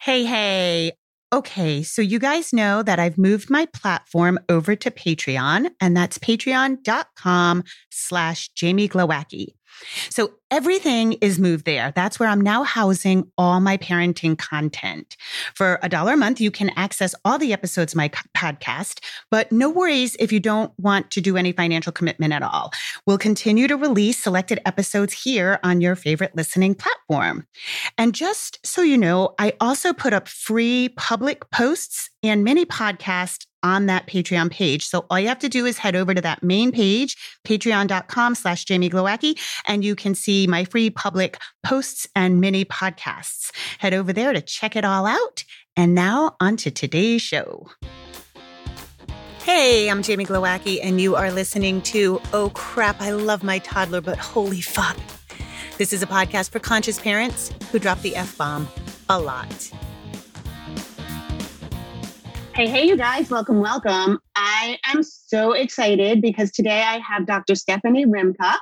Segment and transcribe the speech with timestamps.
[0.00, 0.92] Hey, hey.
[1.30, 6.16] Okay, so you guys know that I've moved my platform over to Patreon, and that's
[6.16, 9.48] patreon.com slash Jamie Glowacki.
[10.08, 11.92] So everything is moved there.
[11.94, 15.16] That's where I'm now housing all my parenting content.
[15.54, 19.00] For a dollar a month, you can access all the episodes of my podcast,
[19.30, 22.72] but no worries if you don't want to do any financial commitment at all.
[23.06, 27.46] We'll continue to release selected episodes here on your favorite listening platform.
[27.96, 33.46] And just so you know, I also put up free public posts and mini podcasts
[33.62, 34.86] on that Patreon page.
[34.86, 38.64] So all you have to do is head over to that main page, patreon.com slash
[38.64, 43.50] Jamie Glowacki, and you can see my free public posts and mini podcasts.
[43.78, 45.44] Head over there to check it all out.
[45.76, 47.68] And now on to today's show.
[49.42, 54.00] Hey, I'm Jamie Glowacki, and you are listening to Oh Crap, I Love My Toddler,
[54.00, 54.98] but Holy Fuck.
[55.78, 58.68] This is a podcast for conscious parents who drop the F bomb
[59.08, 59.72] a lot.
[62.60, 64.18] Hey, hey, you guys, welcome, welcome.
[64.36, 67.54] I am so excited because today I have Dr.
[67.54, 68.54] Stephanie Rimka.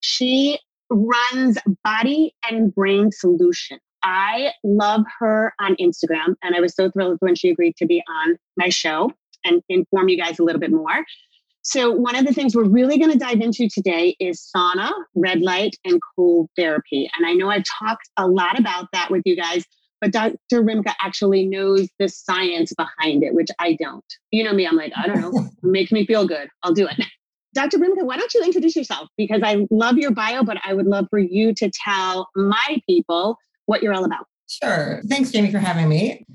[0.00, 3.78] She runs Body and Brain Solution.
[4.02, 8.02] I love her on Instagram, and I was so thrilled when she agreed to be
[8.08, 9.12] on my show
[9.44, 11.04] and inform you guys a little bit more.
[11.60, 15.42] So, one of the things we're really going to dive into today is sauna, red
[15.42, 17.10] light, and cold therapy.
[17.18, 19.66] And I know I've talked a lot about that with you guys
[20.02, 20.62] but Dr.
[20.62, 24.04] Rimka actually knows the science behind it, which I don't.
[24.32, 26.48] You know me, I'm like, I don't know, make me feel good.
[26.64, 27.00] I'll do it.
[27.54, 27.78] Dr.
[27.78, 29.08] Rimka, why don't you introduce yourself?
[29.16, 33.36] Because I love your bio, but I would love for you to tell my people
[33.66, 34.26] what you're all about.
[34.48, 35.02] Sure.
[35.06, 36.26] Thanks, Jamie, for having me.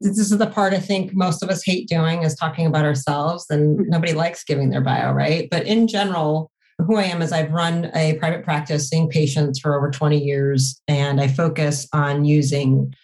[0.00, 3.46] This is the part I think most of us hate doing is talking about ourselves,
[3.50, 3.90] and mm-hmm.
[3.90, 5.46] nobody likes giving their bio, right?
[5.48, 9.76] But in general, who I am is I've run a private practice seeing patients for
[9.76, 12.94] over 20 years, and I focus on using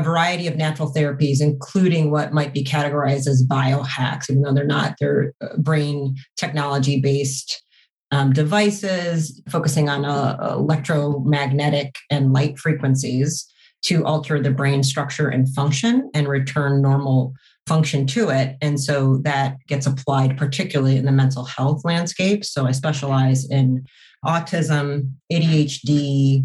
[0.00, 4.64] a variety of natural therapies, including what might be categorized as biohacks, even though they're
[4.64, 7.62] not, they're uh, brain technology based
[8.10, 13.46] um, devices, focusing on uh, electromagnetic and light frequencies
[13.82, 17.32] to alter the brain structure and function and return normal
[17.66, 18.56] function to it.
[18.60, 22.44] And so that gets applied particularly in the mental health landscape.
[22.44, 23.86] So I specialize in
[24.24, 26.44] autism, ADHD,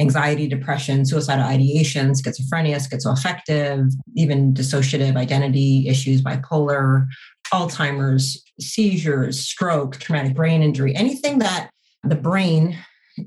[0.00, 7.06] anxiety, depression, suicidal ideation, schizophrenia, schizoaffective, even dissociative identity issues, bipolar,
[7.52, 11.70] Alzheimer's, seizures, stroke, traumatic brain injury, anything that
[12.02, 12.78] the brain,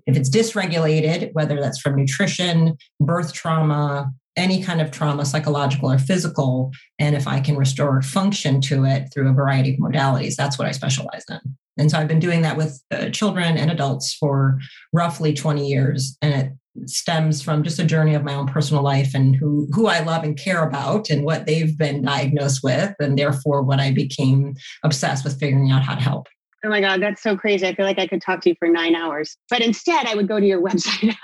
[0.08, 5.98] if it's dysregulated, whether that's from nutrition, birth trauma, any kind of trauma, psychological or
[5.98, 10.58] physical, and if I can restore function to it through a variety of modalities, that's
[10.58, 11.56] what I specialize in.
[11.78, 14.60] And so I've been doing that with uh, children and adults for
[14.94, 16.18] roughly 20 years.
[16.22, 19.88] And it stems from just a journey of my own personal life and who, who
[19.88, 22.94] I love and care about and what they've been diagnosed with.
[23.00, 26.28] And therefore, what I became obsessed with figuring out how to help.
[26.64, 27.68] Oh my God, that's so crazy.
[27.68, 29.38] I feel like I could talk to you for nine hours.
[29.50, 31.16] But instead, I would go to your website.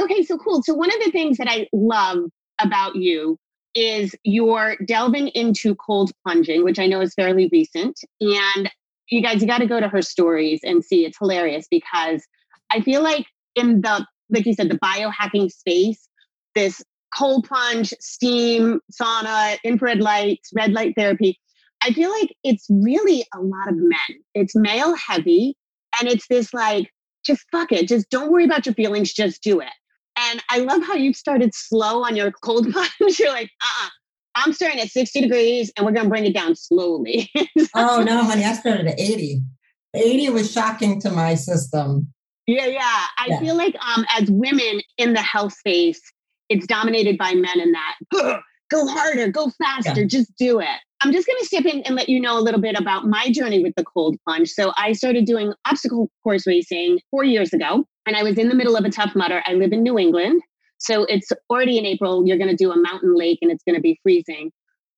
[0.00, 0.62] okay, so cool.
[0.62, 2.18] So, one of the things that I love
[2.60, 3.38] about you
[3.74, 7.98] is you're delving into cold plunging, which I know is fairly recent.
[8.20, 8.70] And
[9.08, 11.04] you guys, you got to go to her stories and see.
[11.04, 12.22] It's hilarious because
[12.70, 16.08] I feel like in the, like you said, the biohacking space,
[16.54, 16.82] this
[17.16, 21.38] cold plunge, steam, sauna, infrared lights, red light therapy,
[21.82, 24.22] I feel like it's really a lot of men.
[24.34, 25.56] It's male heavy.
[25.98, 26.90] And it's this like,
[27.24, 27.88] just fuck it.
[27.88, 29.12] Just don't worry about your feelings.
[29.12, 29.68] Just do it.
[30.16, 33.18] And I love how you started slow on your cold plunge.
[33.18, 33.88] You're like, uh uh-uh,
[34.34, 37.30] I'm starting at 60 degrees and we're going to bring it down slowly.
[37.74, 39.42] oh, no, honey, I started at 80.
[39.94, 42.08] 80 was shocking to my system.
[42.46, 42.80] Yeah, yeah.
[43.18, 43.40] I yeah.
[43.40, 46.00] feel like um, as women in the health space,
[46.48, 48.40] it's dominated by men in that
[48.72, 50.06] go harder, go faster, yeah.
[50.06, 50.80] just do it.
[51.02, 53.30] I'm just going to step in and let you know a little bit about my
[53.30, 54.48] journey with the cold plunge.
[54.48, 58.54] So I started doing obstacle course racing four years ago and I was in the
[58.54, 59.42] middle of a tough mudder.
[59.46, 60.42] I live in New England.
[60.78, 62.26] So it's already in April.
[62.26, 64.50] You're going to do a mountain lake and it's going to be freezing.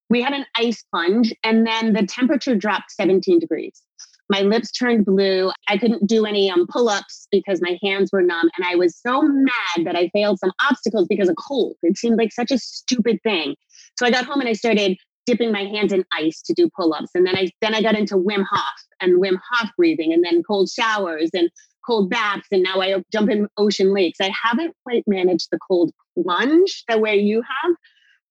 [0.09, 3.83] We had an ice plunge and then the temperature dropped 17 degrees.
[4.31, 5.53] My lips turned blue.
[5.69, 8.49] I couldn't do any um, pull ups because my hands were numb.
[8.57, 11.77] And I was so mad that I failed some obstacles because of cold.
[11.83, 13.55] It seemed like such a stupid thing.
[13.99, 14.97] So I got home and I started
[15.27, 17.11] dipping my hands in ice to do pull ups.
[17.15, 20.43] And then I, then I got into Wim Hof and Wim Hof breathing and then
[20.43, 21.51] cold showers and
[21.87, 24.19] cold baths and now I jump in ocean lakes.
[24.21, 27.77] I haven't quite managed the cold plunge the way you have.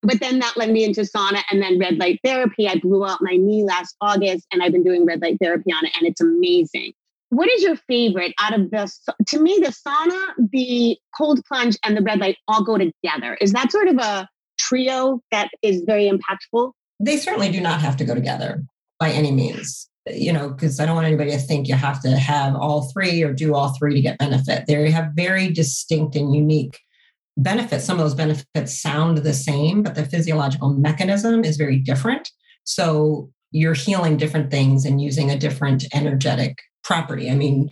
[0.01, 2.67] But then that led me into sauna and then red light therapy.
[2.67, 5.85] I blew out my knee last August and I've been doing red light therapy on
[5.85, 6.93] it and it's amazing.
[7.33, 8.91] what is your favorite out of the
[9.27, 13.53] to me the sauna the cold plunge and the red light all go together is
[13.53, 14.27] that sort of a
[14.59, 18.63] trio that is very impactful they certainly do not have to go together
[18.99, 22.09] by any means you know because i don't want anybody to think you have to
[22.17, 24.65] have all three or do all three to get benefit.
[24.67, 26.79] They have very distinct and unique
[27.37, 27.85] benefits.
[27.85, 32.29] Some of those benefits sound the same but the physiological mechanism is very different.
[32.63, 37.29] So you're healing different things and using a different energetic property.
[37.29, 37.69] I mean,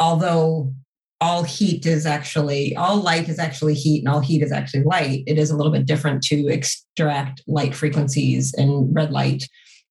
[0.00, 0.72] although
[1.20, 5.24] all heat is actually all light is actually heat and all heat is actually light
[5.26, 9.48] it is a little bit different to extract light frequencies and red light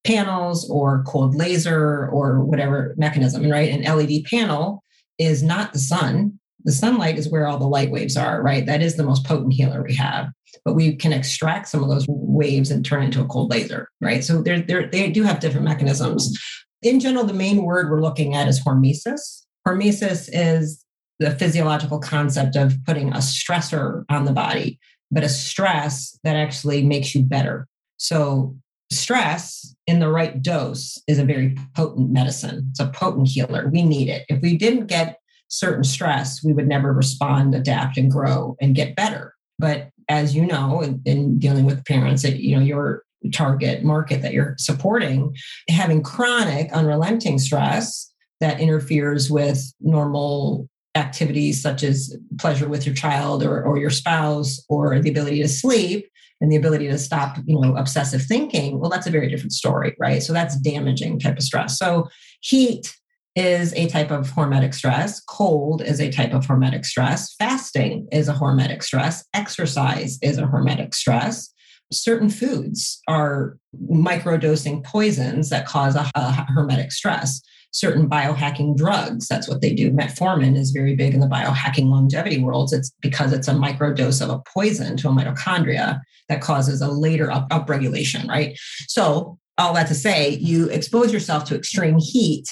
[0.08, 3.70] panels or cold laser or whatever mechanism right?
[3.70, 4.82] An led panel
[5.18, 6.38] is not the sun.
[6.64, 8.64] The sunlight is where all the light waves are right?
[8.66, 10.28] That is the most potent healer we have.
[10.64, 13.88] But we can extract some of those waves and turn it into a cold laser
[14.00, 14.24] right?
[14.24, 16.36] So they're, they're, they do have different mechanisms.
[16.82, 19.44] In general, the main word we're looking at is hormesis.
[19.66, 20.84] Hormesis is
[21.18, 24.78] the physiological concept of putting a stressor on the body,
[25.10, 27.66] but a stress that actually makes you better.
[27.96, 28.56] So,
[28.90, 32.68] stress in the right dose is a very potent medicine.
[32.70, 33.68] It's a potent healer.
[33.68, 34.24] We need it.
[34.28, 35.18] If we didn't get
[35.48, 39.34] certain stress, we would never respond, adapt, and grow and get better.
[39.58, 43.02] But as you know, in, in dealing with parents, that you know, your
[43.32, 45.34] target market that you're supporting,
[45.68, 53.42] having chronic, unrelenting stress that interferes with normal activities such as pleasure with your child
[53.42, 56.08] or, or your spouse or the ability to sleep
[56.40, 59.96] and the ability to stop you know obsessive thinking well that's a very different story
[59.98, 60.22] right?
[60.22, 61.78] So that's damaging type of stress.
[61.78, 62.08] So
[62.40, 62.94] heat
[63.36, 65.20] is a type of hormetic stress.
[65.20, 67.34] Cold is a type of hormetic stress.
[67.34, 69.24] Fasting is a hormetic stress.
[69.32, 71.52] Exercise is a hormetic stress.
[71.92, 73.56] Certain foods are
[73.90, 79.28] microdosing poisons that cause a, a hormetic stress certain biohacking drugs.
[79.28, 79.90] That's what they do.
[79.90, 82.72] Metformin is very big in the biohacking longevity worlds.
[82.72, 87.30] It's because it's a microdose of a poison to a mitochondria that causes a later
[87.30, 88.58] up, upregulation, right?
[88.88, 92.48] So, all that to say, you expose yourself to extreme heat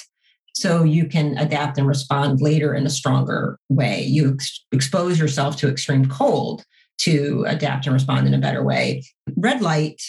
[0.53, 4.03] so you can adapt and respond later in a stronger way.
[4.03, 6.65] You ex- expose yourself to extreme cold
[6.99, 9.03] to adapt and respond in a better way.
[9.35, 10.01] Red light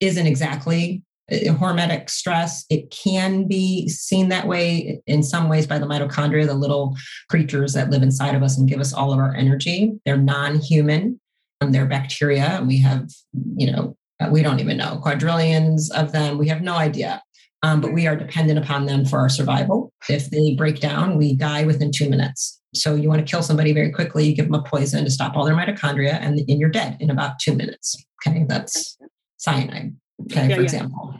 [0.00, 2.64] isn't exactly hormetic stress.
[2.70, 6.96] It can be seen that way in some ways by the mitochondria, the little
[7.30, 9.92] creatures that live inside of us and give us all of our energy.
[10.04, 11.20] They're non human,
[11.60, 12.58] and they're bacteria.
[12.58, 13.10] And We have,
[13.56, 13.96] you know,
[14.30, 16.38] we don't even know quadrillions of them.
[16.38, 17.22] We have no idea.
[17.62, 19.90] Um, but we are dependent upon them for our survival.
[20.10, 22.60] If they break down, we die within two minutes.
[22.74, 25.34] So you want to kill somebody very quickly, you give them a poison to stop
[25.34, 27.96] all their mitochondria, and, and you're dead in about two minutes.
[28.26, 28.98] Okay, that's
[29.38, 29.94] cyanide.
[30.22, 31.14] Okay, yeah, for example.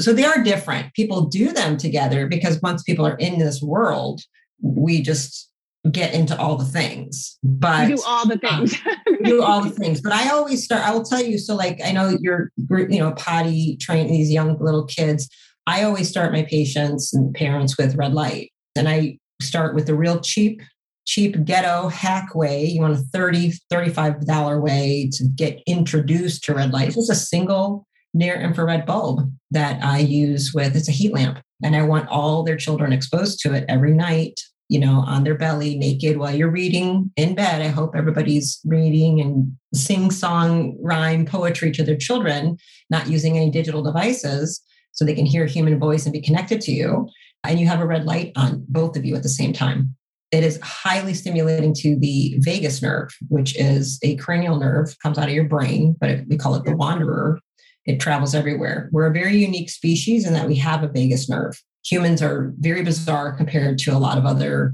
[0.00, 0.92] So they are different.
[0.94, 4.20] People do them together because once people are in this world,
[4.60, 5.50] we just
[5.90, 7.38] get into all the things.
[7.42, 8.76] But you do all the um, things.
[9.24, 10.00] do all the things.
[10.00, 13.12] But I always start, I will tell you, so like I know you're you know,
[13.12, 15.28] potty training these young little kids.
[15.66, 18.52] I always start my patients and parents with red light.
[18.76, 20.62] And I start with the real cheap
[21.06, 22.64] cheap ghetto hack way.
[22.64, 26.88] You want a 30 $35 way to get introduced to red light.
[26.88, 31.40] It's just a single near infrared bulb that I use with it's a heat lamp.
[31.62, 35.36] And I want all their children exposed to it every night, you know, on their
[35.36, 37.62] belly, naked while you're reading in bed.
[37.62, 42.56] I hope everybody's reading and sing song, rhyme, poetry to their children,
[42.90, 46.72] not using any digital devices so they can hear human voice and be connected to
[46.72, 47.08] you.
[47.42, 49.94] And you have a red light on both of you at the same time.
[50.30, 55.28] It is highly stimulating to the vagus nerve, which is a cranial nerve, comes out
[55.28, 57.38] of your brain, but it, we call it the wanderer.
[57.86, 58.88] It travels everywhere.
[58.92, 61.60] We're a very unique species in that we have a vagus nerve.
[61.84, 64.72] Humans are very bizarre compared to a lot of other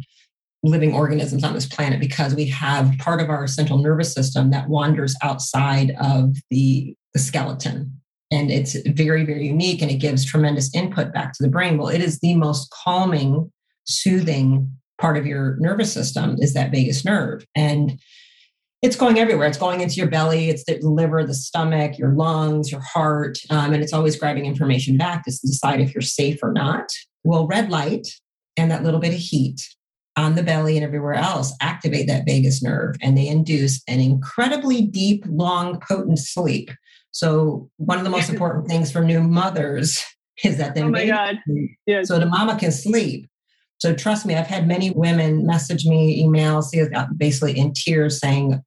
[0.63, 4.69] living organisms on this planet because we have part of our central nervous system that
[4.69, 8.01] wanders outside of the, the skeleton.
[8.31, 11.79] And it's very, very unique and it gives tremendous input back to the brain.
[11.79, 13.51] Well, it is the most calming,
[13.85, 17.45] soothing part of your nervous system is that vagus nerve.
[17.57, 17.99] And
[18.83, 19.47] it's going everywhere.
[19.47, 23.73] It's going into your belly, it's the liver, the stomach, your lungs, your heart, um,
[23.73, 26.87] and it's always grabbing information back to decide if you're safe or not.
[27.23, 28.09] Well, red light
[28.57, 29.61] and that little bit of heat
[30.17, 34.83] on the belly and everywhere else activate that vagus nerve and they induce an incredibly
[34.83, 36.71] deep, long, potent sleep.
[37.13, 40.03] So, one of the most important things for new mothers
[40.43, 41.39] is that they oh my God.
[41.87, 42.09] Yes.
[42.09, 43.31] so the mama can sleep
[43.81, 46.67] so trust me, I've had many women message me, emails,
[47.17, 48.63] basically in tears saying,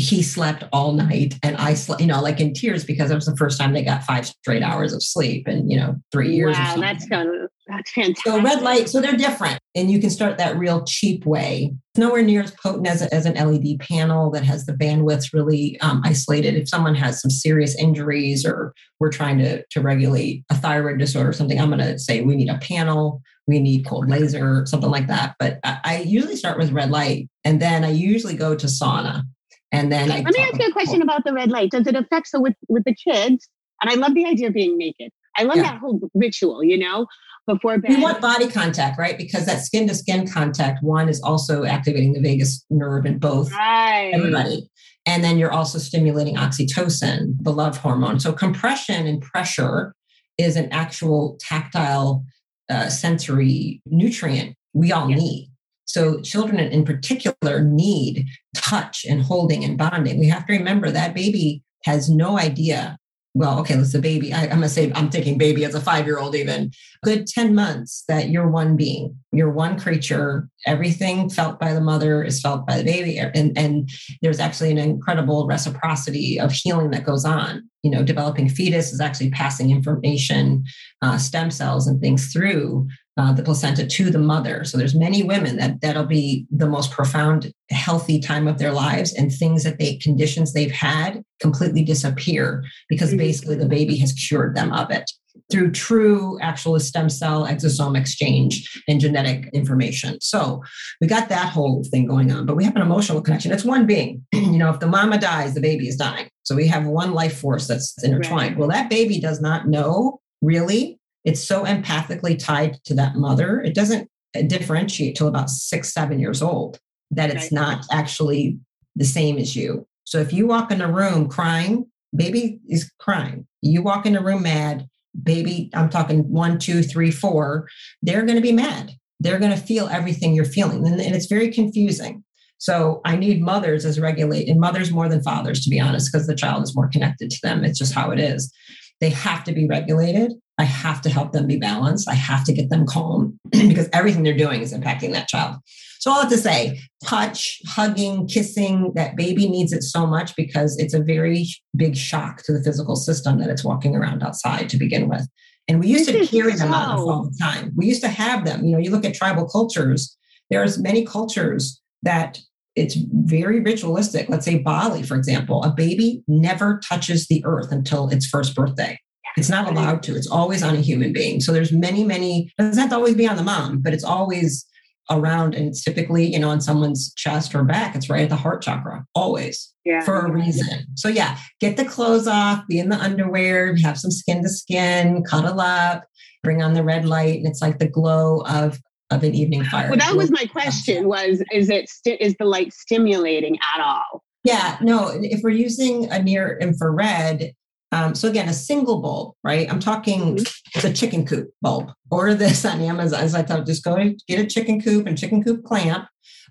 [0.00, 3.26] he slept all night and I slept, you know, like in tears because it was
[3.26, 6.56] the first time they got five straight hours of sleep in, you know, three years.
[6.56, 8.32] Wow, that's kind of That's fantastic.
[8.32, 9.58] So red light, so they're different.
[9.74, 11.74] And you can start that real cheap way.
[11.92, 15.78] It's nowhere near as potent as, as an LED panel that has the bandwidths really
[15.80, 16.54] um, isolated.
[16.54, 21.28] If someone has some serious injuries or we're trying to, to regulate a thyroid disorder
[21.28, 24.90] or something, I'm going to say we need a panel, we need cold laser, something
[24.90, 25.34] like that.
[25.38, 29.24] But I, I usually start with red light and then I usually go to sauna.
[29.72, 31.70] And then I let me ask you a question about the red light.
[31.70, 33.48] Does it affect so with with the kids?
[33.82, 35.10] And I love the idea of being naked.
[35.36, 35.62] I love yeah.
[35.62, 37.06] that whole ritual, you know
[37.46, 37.90] before bed.
[37.90, 39.16] We want body contact, right?
[39.16, 43.52] Because that skin to skin contact, one is also activating the vagus nerve in both
[43.52, 44.10] right.
[44.14, 44.68] everybody.
[45.06, 48.20] And then you're also stimulating oxytocin, the love hormone.
[48.20, 49.94] So compression and pressure
[50.38, 52.24] is an actual tactile
[52.68, 55.20] uh, sensory nutrient we all yes.
[55.20, 55.49] need.
[55.90, 60.20] So children in particular need touch and holding and bonding.
[60.20, 62.96] We have to remember that baby has no idea
[63.34, 64.32] well, okay, let's say baby.
[64.32, 66.72] I, am gonna say I'm thinking baby as a five year old, even
[67.04, 70.48] good 10 months that you're one being, you're one creature.
[70.66, 73.18] Everything felt by the mother is felt by the baby.
[73.18, 73.88] And, and
[74.20, 77.68] there's actually an incredible reciprocity of healing that goes on.
[77.82, 80.64] You know, developing fetus is actually passing information,
[81.00, 82.88] uh, stem cells and things through
[83.20, 84.64] uh, the placenta to the mother.
[84.64, 89.12] So there's many women that that'll be the most profound healthy time of their lives
[89.12, 93.18] and things that they conditions they've had completely disappear because mm-hmm.
[93.18, 95.10] basically the baby has cured them of it
[95.52, 100.18] through true actual stem cell exosome exchange and genetic information.
[100.22, 100.62] So
[101.02, 103.52] we got that whole thing going on, but we have an emotional connection.
[103.52, 104.24] It's one being.
[104.32, 106.30] you know, if the mama dies, the baby is dying.
[106.44, 108.52] So we have one life force that's intertwined.
[108.52, 108.58] Right.
[108.58, 113.60] Well, that baby does not know really it's so empathically tied to that mother.
[113.60, 116.78] It doesn't uh, differentiate till about six, seven years old
[117.10, 118.58] that it's not actually
[118.94, 119.86] the same as you.
[120.04, 123.46] So if you walk in a room crying, baby is crying.
[123.62, 124.88] You walk in a room mad,
[125.22, 127.68] baby, I'm talking one, two, three, four,
[128.02, 128.92] they're going to be mad.
[129.18, 130.86] They're going to feel everything you're feeling.
[130.86, 132.24] And, and it's very confusing.
[132.58, 136.26] So I need mothers as regulate, and mothers more than fathers, to be honest, because
[136.26, 137.64] the child is more connected to them.
[137.64, 138.52] It's just how it is.
[139.00, 140.32] They have to be regulated.
[140.60, 142.06] I have to help them be balanced.
[142.06, 145.56] I have to get them calm because everything they're doing is impacting that child.
[146.00, 150.78] So all have to say, touch, hugging, kissing, that baby needs it so much because
[150.78, 154.76] it's a very big shock to the physical system that it's walking around outside to
[154.76, 155.26] begin with.
[155.66, 157.72] And we used to carry them out all the time.
[157.74, 158.64] We used to have them.
[158.64, 160.16] You know, you look at tribal cultures,
[160.50, 162.38] there's many cultures that
[162.76, 164.28] it's very ritualistic.
[164.28, 168.98] Let's say Bali, for example, a baby never touches the earth until its first birthday.
[169.36, 170.16] It's not allowed to.
[170.16, 171.40] It's always on a human being.
[171.40, 174.04] So there's many, many, it doesn't have to always be on the mom, but it's
[174.04, 174.66] always
[175.10, 177.96] around and it's typically, you know, on someone's chest or back.
[177.96, 180.00] It's right at the heart chakra, always yeah.
[180.04, 180.86] for a reason.
[180.94, 185.24] So yeah, get the clothes off, be in the underwear, have some skin to skin,
[185.24, 186.04] cuddle up,
[186.42, 187.38] bring on the red light.
[187.38, 189.88] And it's like the glow of of an evening fire.
[189.88, 194.22] Well, that was my question was, is it, st- is the light stimulating at all?
[194.44, 197.52] Yeah, no, if we're using a near infrared,
[197.92, 199.70] um, so again, a single bulb, right?
[199.70, 200.80] I'm talking mm-hmm.
[200.80, 201.92] the chicken coop bulb.
[202.10, 203.20] Order this on Amazon.
[203.20, 203.96] As I thought, just go
[204.28, 206.06] get a chicken coop and chicken coop clamp.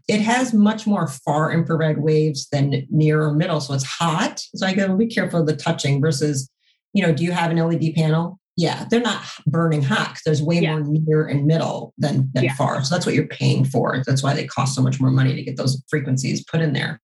[0.07, 4.41] It has much more far infrared waves than near or middle, so it's hot.
[4.55, 6.49] So I go be careful of the touching versus,
[6.93, 8.39] you know, do you have an LED panel?
[8.57, 10.79] Yeah, they're not burning hot because there's way yeah.
[10.79, 12.55] more near and middle than than yeah.
[12.55, 12.83] far.
[12.83, 14.03] So that's what you're paying for.
[14.05, 16.99] That's why they cost so much more money to get those frequencies put in there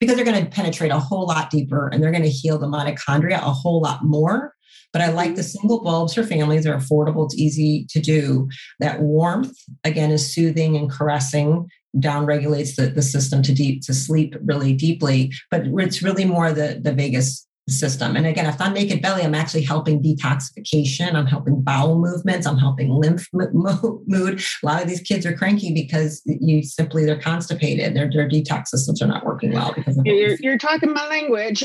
[0.00, 2.66] because they're going to penetrate a whole lot deeper and they're going to heal the
[2.66, 4.54] mitochondria a whole lot more.
[4.92, 5.58] But I like the mm-hmm.
[5.58, 6.64] single bulbs for families.
[6.64, 8.48] They're affordable, it's easy to do.
[8.80, 13.94] That warmth, again, is soothing and caressing, down regulates the, the system to deep to
[13.94, 15.32] sleep really deeply.
[15.50, 18.16] But it's really more the, the vagus system.
[18.16, 21.14] And again, if I'm naked belly, I'm actually helping detoxification.
[21.14, 22.46] I'm helping bowel movements.
[22.46, 24.42] I'm helping lymph mood.
[24.62, 27.94] A lot of these kids are cranky because you simply they're constipated.
[27.94, 31.64] Their their detox systems are not working well because of you're, you're talking my language.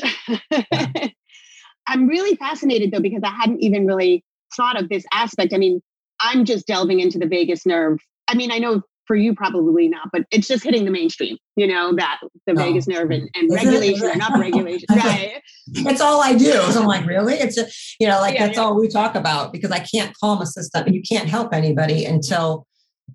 [1.87, 4.23] I'm really fascinated though because I hadn't even really
[4.55, 5.53] thought of this aspect.
[5.53, 5.81] I mean,
[6.19, 7.99] I'm just delving into the vagus nerve.
[8.27, 11.67] I mean, I know for you probably not but it's just hitting the mainstream you
[11.67, 12.55] know that the oh.
[12.55, 15.41] vagus nerve and, and regulation and upregulation right?
[15.67, 17.35] It's all i do so i'm like really?
[17.35, 18.63] It's just you know like yeah, that's yeah.
[18.63, 22.05] all we talk about because i can't calm a system and you can't help anybody
[22.05, 22.67] until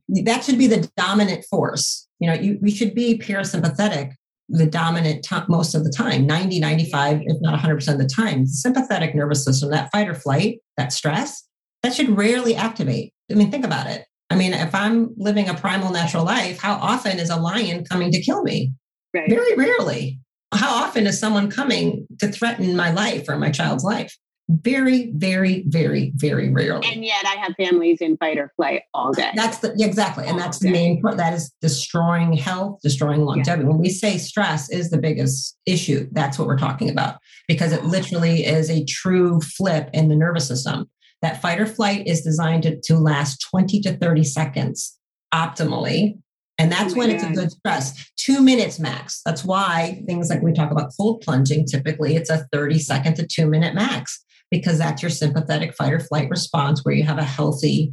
[0.08, 4.12] that should be the dominant force you know you, we should be parasympathetic
[4.50, 8.42] the dominant t- most of the time 90 95 if not 100% of the time.
[8.42, 11.46] The sympathetic nervous system that fight or flight that stress
[11.82, 13.14] that should rarely activate.
[13.30, 16.74] I mean think about it I mean, if I'm living a primal natural life, how
[16.74, 18.72] often is a lion coming to kill me?
[19.12, 19.28] Right.
[19.28, 20.20] Very rarely.
[20.52, 24.16] How often is someone coming to threaten my life or my child's life?
[24.48, 26.88] Very, very, very, very rarely.
[26.92, 29.30] And yet I have families in fight or flight all day.
[29.36, 30.26] That's the exactly.
[30.26, 31.16] And that's the main part.
[31.18, 33.62] That is destroying health, destroying longevity.
[33.62, 33.68] Yeah.
[33.68, 37.18] When we say stress is the biggest issue, that's what we're talking about.
[37.46, 40.90] Because it literally is a true flip in the nervous system.
[41.22, 44.98] That fight or flight is designed to, to last 20 to 30 seconds
[45.32, 46.18] optimally.
[46.58, 47.14] And that's oh when God.
[47.14, 48.10] it's a good stress.
[48.16, 49.22] Two minutes max.
[49.24, 53.26] That's why things like we talk about cold plunging, typically it's a 30 second to
[53.26, 57.24] two minute max because that's your sympathetic fight or flight response where you have a
[57.24, 57.92] healthy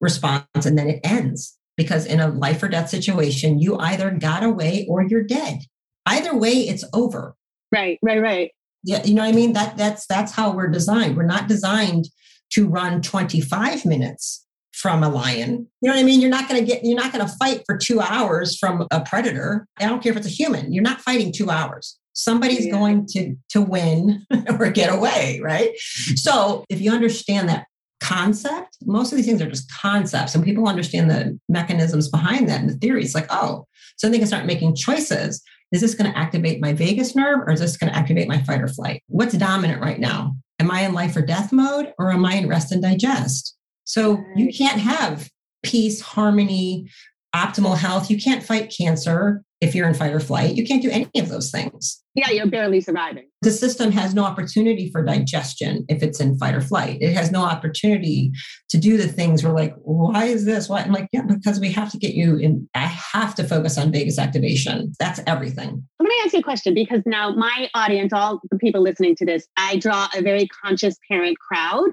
[0.00, 1.56] response and then it ends.
[1.76, 5.60] Because in a life or death situation, you either got away or you're dead.
[6.06, 7.36] Either way, it's over.
[7.70, 8.50] Right, right, right.
[8.82, 9.52] Yeah, you know what I mean?
[9.52, 11.16] That that's that's how we're designed.
[11.16, 12.08] We're not designed
[12.50, 15.66] to run 25 minutes from a lion.
[15.80, 16.20] You know what I mean?
[16.20, 19.00] You're not going to get, you're not going to fight for two hours from a
[19.00, 19.66] predator.
[19.78, 20.72] I don't care if it's a human.
[20.72, 21.98] You're not fighting two hours.
[22.12, 22.72] Somebody's yeah.
[22.72, 24.24] going to to win
[24.58, 25.70] or get away, right?
[26.16, 27.66] So if you understand that
[28.00, 32.60] concept, most of these things are just concepts, and people understand the mechanisms behind that
[32.60, 33.00] and the theory.
[33.00, 33.14] theories.
[33.14, 35.42] Like, oh, so they can start making choices.
[35.72, 38.42] Is this going to activate my vagus nerve or is this going to activate my
[38.42, 39.02] fight or flight?
[39.08, 40.34] What's dominant right now?
[40.58, 43.56] Am I in life or death mode or am I in rest and digest?
[43.84, 45.30] So you can't have
[45.62, 46.88] peace, harmony,
[47.34, 48.10] optimal health.
[48.10, 50.54] You can't fight cancer if you're in fight or flight.
[50.54, 52.02] You can't do any of those things.
[52.14, 53.28] Yeah, you're barely surviving.
[53.42, 56.98] The system has no opportunity for digestion if it's in fight or flight.
[57.00, 58.32] It has no opportunity
[58.70, 60.68] to do the things we're like, why is this?
[60.68, 60.80] Why?
[60.80, 62.68] I'm like, yeah, because we have to get you in.
[62.74, 64.92] I have to focus on vagus activation.
[64.98, 65.84] That's everything.
[66.00, 69.26] Let me ask you a question because now my audience, all the people listening to
[69.26, 71.90] this, I draw a very conscious parent crowd.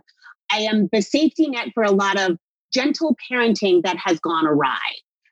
[0.51, 2.37] I am the safety net for a lot of
[2.73, 4.77] gentle parenting that has gone awry.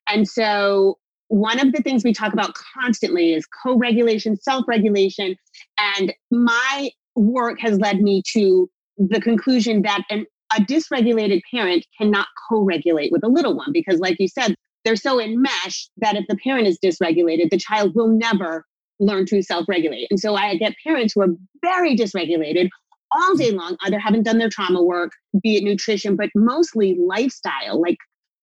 [0.08, 0.98] And so
[1.34, 5.36] one of the things we talk about constantly is co regulation, self regulation.
[5.80, 12.28] And my work has led me to the conclusion that an, a dysregulated parent cannot
[12.48, 14.54] co regulate with a little one because, like you said,
[14.86, 18.64] they're so enmeshed that if the parent is dysregulated, the child will never
[19.00, 20.06] learn to self regulate.
[20.12, 22.70] And so I get parents who are very dysregulated
[23.12, 27.82] all day long, either haven't done their trauma work, be it nutrition, but mostly lifestyle,
[27.82, 27.98] like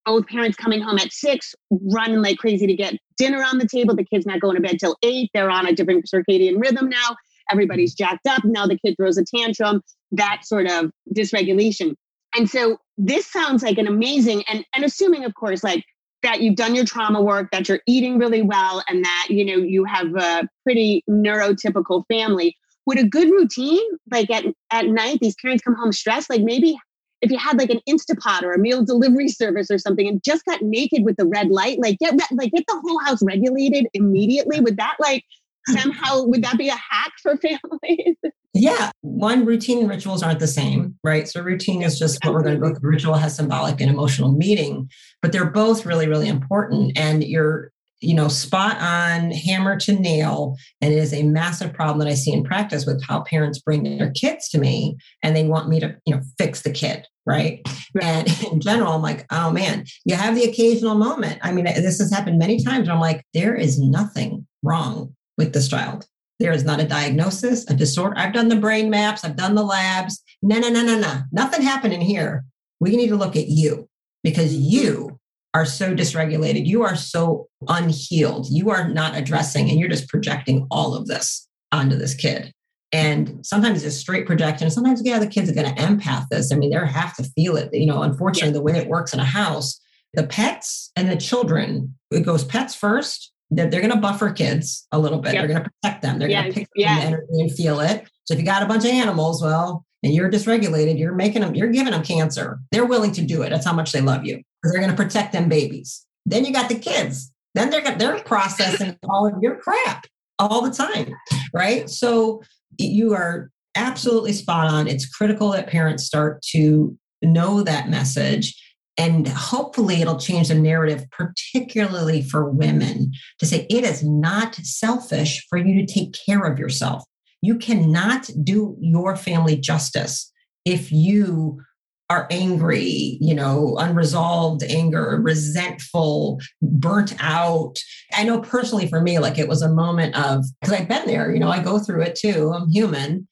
[0.06, 3.94] both parents coming home at six, running like crazy to get dinner on the table.
[3.94, 5.30] The kid's not going to bed till eight.
[5.34, 7.16] They're on a different circadian rhythm now.
[7.50, 8.10] Everybody's mm-hmm.
[8.10, 8.44] jacked up.
[8.44, 9.82] Now the kid throws a tantrum,
[10.12, 11.94] that sort of dysregulation.
[12.36, 15.84] And so this sounds like an amazing, and, and assuming, of course, like
[16.22, 19.62] that you've done your trauma work, that you're eating really well, and that, you know,
[19.62, 22.56] you have a pretty neurotypical family.
[22.86, 26.76] Would a good routine, like at, at night, these parents come home stressed, like maybe
[27.22, 30.44] if you had like an Instapot or a meal delivery service or something and just
[30.44, 34.61] got naked with the red light, like get like get the whole house regulated immediately.
[34.61, 35.24] Would that like
[35.68, 38.16] somehow would that be a hack for families?
[38.52, 41.28] Yeah, one routine and rituals aren't the same, right?
[41.28, 42.90] So routine is just what we're going to go through.
[42.90, 44.90] Ritual has symbolic and emotional meaning,
[45.22, 46.98] but they're both really, really important.
[46.98, 47.69] And you're
[48.00, 50.56] you know, spot on, hammer to nail.
[50.80, 53.82] And it is a massive problem that I see in practice with how parents bring
[53.82, 57.06] their kids to me and they want me to, you know, fix the kid.
[57.26, 57.60] Right.
[58.00, 61.38] And in general, I'm like, oh man, you have the occasional moment.
[61.42, 62.88] I mean, this has happened many times.
[62.88, 66.06] I'm like, there is nothing wrong with this child.
[66.38, 68.16] There is not a diagnosis, a disorder.
[68.16, 70.22] I've done the brain maps, I've done the labs.
[70.42, 71.20] No, no, no, no, no.
[71.32, 72.44] Nothing happening here.
[72.80, 73.88] We need to look at you
[74.22, 75.10] because you
[75.54, 76.66] are so dysregulated.
[76.66, 78.46] You are so unhealed.
[78.50, 82.52] You are not addressing, and you're just projecting all of this onto this kid.
[82.92, 84.70] And sometimes it's straight projection.
[84.70, 86.52] Sometimes, yeah, the kids are going to empath this.
[86.52, 87.70] I mean, they have to feel it.
[87.72, 89.80] You know, unfortunately, the way it works in a house,
[90.14, 93.32] the pets and the children, it goes pets first.
[93.50, 95.34] They're, they're going to buffer kids a little bit.
[95.34, 95.40] Yep.
[95.40, 96.18] They're going to protect them.
[96.18, 96.96] They're going to pick yeah.
[96.96, 98.08] the energy and feel it.
[98.24, 101.54] So if you got a bunch of animals, well, and you're dysregulated, you're making them,
[101.54, 102.60] you're giving them cancer.
[102.72, 103.50] They're willing to do it.
[103.50, 106.05] That's how much they love you they're going to protect them babies.
[106.27, 107.33] Then you got the kids.
[107.55, 110.07] Then they're they're processing all of your crap
[110.38, 111.12] all the time,
[111.53, 111.90] right?
[111.90, 112.42] So
[112.79, 114.87] you are absolutely spot on.
[114.87, 118.57] It's critical that parents start to know that message
[119.01, 125.46] and hopefully it'll change the narrative, particularly for women, to say it is not selfish
[125.49, 127.05] for you to take care of yourself.
[127.40, 130.31] You cannot do your family justice
[130.66, 131.62] if you
[132.11, 137.79] are angry, you know, unresolved anger, resentful, burnt out.
[138.12, 141.33] I know personally for me, like it was a moment of, because I've been there,
[141.33, 143.29] you know, I go through it too, I'm human,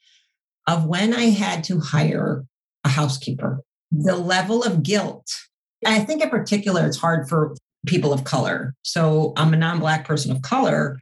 [0.69, 2.45] of when I had to hire
[2.85, 3.61] a housekeeper,
[3.91, 5.27] the level of guilt.
[5.85, 8.75] I think in particular, it's hard for people of color.
[8.83, 11.01] So I'm a non Black person of color.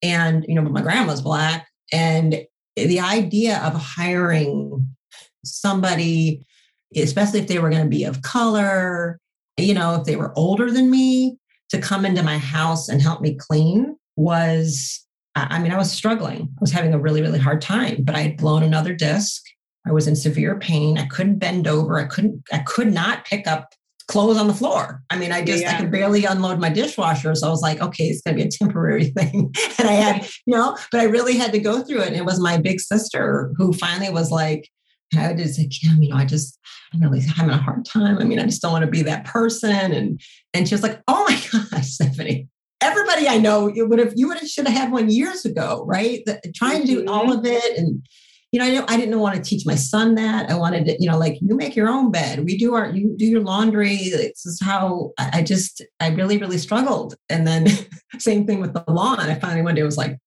[0.00, 1.66] And, you know, my grandma's Black.
[1.92, 2.42] And
[2.76, 4.94] the idea of hiring
[5.44, 6.44] somebody,
[6.94, 9.18] especially if they were going to be of color,
[9.56, 11.38] you know, if they were older than me,
[11.70, 16.42] to come into my house and help me clean was, I mean, I was struggling.
[16.42, 19.42] I was having a really, really hard time, but I had blown another disc.
[19.86, 20.98] I was in severe pain.
[20.98, 21.98] I couldn't bend over.
[21.98, 23.74] I couldn't, I could not pick up
[24.08, 25.02] clothes on the floor.
[25.10, 25.74] I mean, I just yeah.
[25.74, 27.34] I could barely unload my dishwasher.
[27.34, 29.52] So I was like, okay, it's gonna be a temporary thing.
[29.78, 32.08] and I had, you know, but I really had to go through it.
[32.08, 34.68] And it was my big sister who finally was like,
[35.14, 36.58] I just say, Kim, you know, I just
[36.92, 38.18] I'm really having a hard time.
[38.18, 39.92] I mean, I just don't want to be that person.
[39.92, 40.20] And
[40.52, 42.48] and she was like, oh my gosh, Stephanie.
[42.82, 45.84] Everybody I know, you would have you would have should have had one years ago,
[45.86, 46.22] right?
[46.26, 47.38] The, trying to do all mm-hmm.
[47.38, 48.06] of it and
[48.52, 50.50] you know, I didn't, I didn't want to teach my son that.
[50.50, 52.44] I wanted to, you know, like you make your own bed.
[52.44, 53.96] We do our, you do your laundry.
[53.96, 57.16] This is how I just, I really, really struggled.
[57.28, 57.66] And then
[58.18, 59.20] same thing with the lawn.
[59.20, 60.18] I finally one day was like,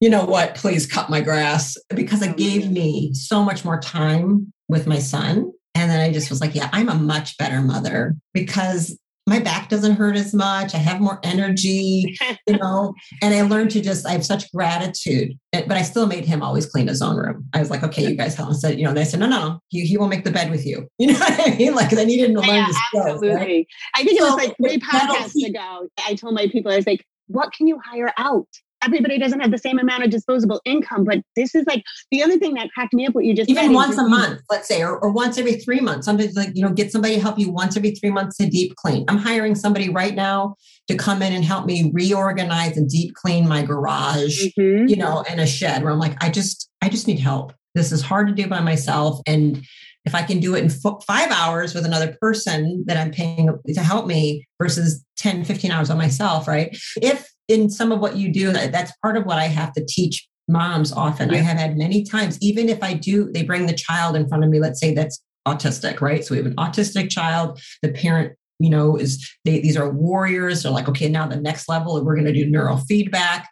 [0.00, 2.74] you know what, please cut my grass because it gave mm-hmm.
[2.74, 5.50] me so much more time with my son.
[5.74, 9.68] And then I just was like, yeah, I'm a much better mother because my back
[9.68, 10.74] doesn't hurt as much.
[10.74, 15.36] I have more energy, you know, and I learned to just, I have such gratitude.
[15.52, 17.48] Eh, but I still made him always clean his own room.
[17.52, 18.50] I was like, okay, you guys help.
[18.50, 20.64] And said, you know, they said, no, no, he, he will make the bed with
[20.64, 20.86] you.
[20.98, 21.74] You know what I mean?
[21.74, 23.34] Like, I needed to learn yeah, Absolutely.
[23.34, 23.66] Right?
[23.94, 25.88] I think so, it was like three podcasts ago.
[26.06, 28.48] I told my people, I was like, what can you hire out?
[28.82, 31.04] Everybody doesn't have the same amount of disposable income.
[31.04, 33.14] But this is like the other thing that cracked me up.
[33.14, 36.06] What you just even once a month, let's say, or, or once every three months.
[36.06, 38.74] Sometimes like you know, get somebody to help you once every three months to deep
[38.76, 39.04] clean.
[39.08, 40.56] I'm hiring somebody right now
[40.88, 44.86] to come in and help me reorganize and deep clean my garage, mm-hmm.
[44.88, 47.52] you know, and a shed where I'm like, I just, I just need help.
[47.74, 49.62] This is hard to do by myself, and
[50.06, 53.80] if I can do it in five hours with another person that I'm paying to
[53.80, 56.76] help me versus 10, 15 hours on myself, right?
[57.02, 60.26] If in some of what you do, that's part of what I have to teach
[60.48, 61.30] moms often.
[61.30, 61.38] Yeah.
[61.38, 64.44] I have had many times, even if I do, they bring the child in front
[64.44, 66.24] of me, let's say that's autistic, right?
[66.24, 70.62] So we have an autistic child, the parent you know is they, these are warriors
[70.62, 73.44] they're like okay now the next level we're going to do neurofeedback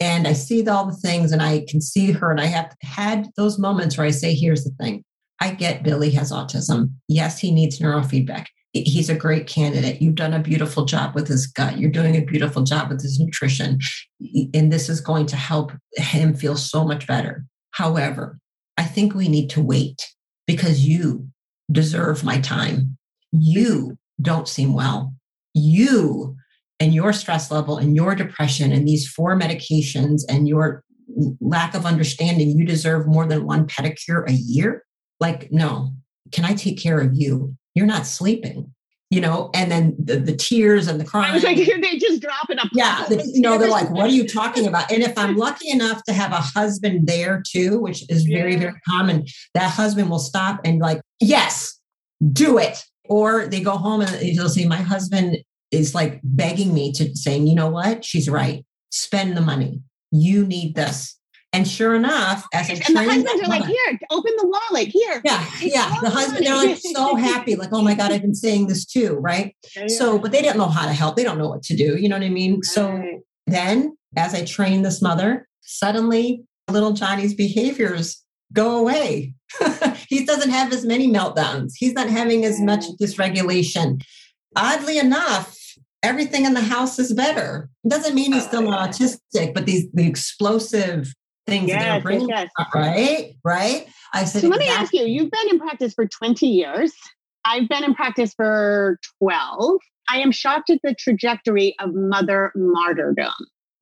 [0.00, 3.28] and i see all the things and i can see her and i have had
[3.36, 5.04] those moments where i say here's the thing
[5.40, 8.46] i get billy has autism yes he needs neurofeedback
[8.86, 10.00] he's a great candidate.
[10.00, 11.78] You've done a beautiful job with his gut.
[11.78, 13.78] You're doing a beautiful job with his nutrition.
[14.54, 17.44] And this is going to help him feel so much better.
[17.72, 18.38] However,
[18.76, 20.00] I think we need to wait
[20.46, 21.28] because you
[21.70, 22.96] deserve my time.
[23.32, 25.14] You don't seem well.
[25.54, 26.36] You
[26.80, 30.84] and your stress level and your depression and these four medications and your
[31.40, 34.84] lack of understanding, you deserve more than one pedicure a year.
[35.20, 35.92] Like, no,
[36.32, 37.56] can I take care of you?
[37.74, 38.72] You're not sleeping
[39.10, 41.30] you know, and then the, the tears and the crying.
[41.30, 42.68] I was like, they just drop it up.
[42.74, 44.90] Yeah, the, you know, they're like, what are you talking about?
[44.92, 48.58] And if I'm lucky enough to have a husband there too, which is very, yeah.
[48.58, 51.78] very common, that husband will stop and like, yes,
[52.32, 52.84] do it.
[53.08, 55.38] Or they go home and they'll say, my husband
[55.70, 58.04] is like begging me to saying, you know what?
[58.04, 58.64] She's right.
[58.90, 59.80] Spend the money.
[60.10, 61.17] You need this.
[61.54, 65.22] And sure enough, as a and the husbands are like, here, open the wallet, here.
[65.24, 65.96] Yeah, yeah.
[66.02, 69.14] The husband, they're like so happy, like, oh my God, I've been saying this too,
[69.14, 69.54] right?
[69.76, 69.98] Yeah, yeah.
[69.98, 71.16] So, but they didn't know how to help.
[71.16, 71.96] They don't know what to do.
[71.96, 72.62] You know what I mean?
[72.62, 73.02] So
[73.46, 79.34] then, as I train this mother, suddenly little Johnny's behaviors go away.
[80.08, 81.72] he doesn't have as many meltdowns.
[81.76, 84.02] He's not having as much dysregulation.
[84.56, 85.56] Oddly enough,
[86.02, 87.68] everything in the house is better.
[87.84, 91.14] It doesn't mean he's still oh, not autistic, but these the explosive
[91.48, 92.68] things yes, that bringing yes, yes.
[92.74, 94.76] right right i said so let exactly.
[94.76, 96.92] me ask you you've been in practice for 20 years
[97.44, 99.76] i've been in practice for 12
[100.10, 103.32] i am shocked at the trajectory of mother martyrdom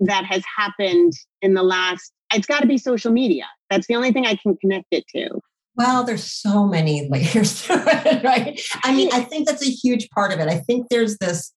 [0.01, 4.13] that has happened in the last it's got to be social media that's the only
[4.13, 5.41] thing i can connect it to
[5.77, 8.59] well, there's so many layers to it, right?
[8.83, 10.49] I mean, I think that's a huge part of it.
[10.49, 11.53] I think there's this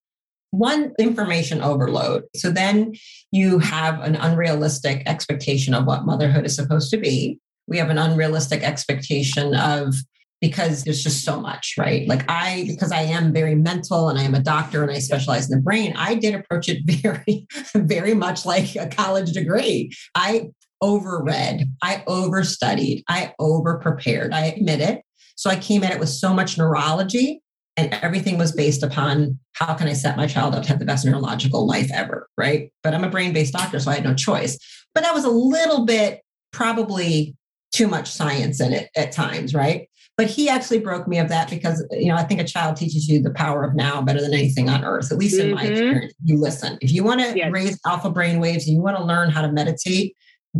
[0.50, 2.24] one information overload.
[2.36, 2.94] So then
[3.30, 7.38] you have an unrealistic expectation of what motherhood is supposed to be.
[7.68, 9.94] We have an unrealistic expectation of
[10.40, 12.08] because there's just so much, right?
[12.08, 15.50] Like I, because I am very mental and I am a doctor and I specialize
[15.50, 19.92] in the brain, I did approach it very, very much like a college degree.
[20.14, 20.48] I
[20.82, 24.32] overread, I overstudied, I overprepared.
[24.32, 25.02] I admit it.
[25.36, 27.42] So I came at it with so much neurology
[27.80, 30.84] and everything was based upon how can I set my child up to have the
[30.84, 32.70] best neurological life ever, right?
[32.82, 34.58] But I'm a brain based doctor, so I had no choice.
[34.94, 36.20] But that was a little bit
[36.52, 37.34] probably
[37.72, 39.88] too much science in it at times, right?
[40.16, 43.08] But he actually broke me of that because you know I think a child teaches
[43.08, 45.10] you the power of now better than anything on earth.
[45.10, 45.54] At least in mm-hmm.
[45.54, 46.76] my experience, you listen.
[46.82, 47.50] If you want to yes.
[47.50, 50.14] raise alpha brain waves and you want to learn how to meditate,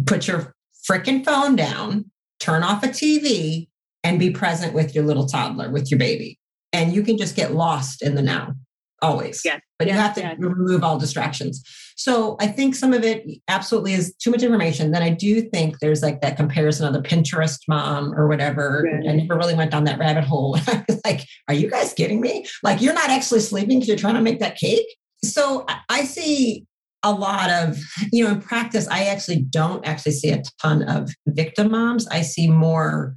[0.06, 0.54] put your
[0.90, 3.68] freaking phone down, turn off a TV,
[4.02, 6.39] and be present with your little toddler, with your baby.
[6.72, 8.54] And you can just get lost in the now
[9.02, 9.42] always.
[9.44, 9.60] Yes.
[9.78, 10.36] But yes, you have to yes.
[10.38, 11.62] remove all distractions.
[11.96, 14.90] So I think some of it absolutely is too much information.
[14.90, 18.84] Then I do think there's like that comparison of the Pinterest mom or whatever.
[18.86, 19.08] Right.
[19.08, 20.56] I never really went down that rabbit hole.
[20.66, 22.46] I was like, are you guys kidding me?
[22.62, 24.86] Like you're not actually sleeping because you're trying to make that cake.
[25.22, 26.64] So I see
[27.02, 27.78] a lot of,
[28.12, 32.06] you know, in practice, I actually don't actually see a ton of victim moms.
[32.08, 33.14] I see more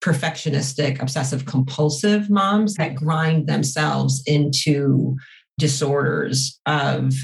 [0.00, 5.16] perfectionistic, obsessive compulsive moms that grind themselves into
[5.58, 7.14] disorders of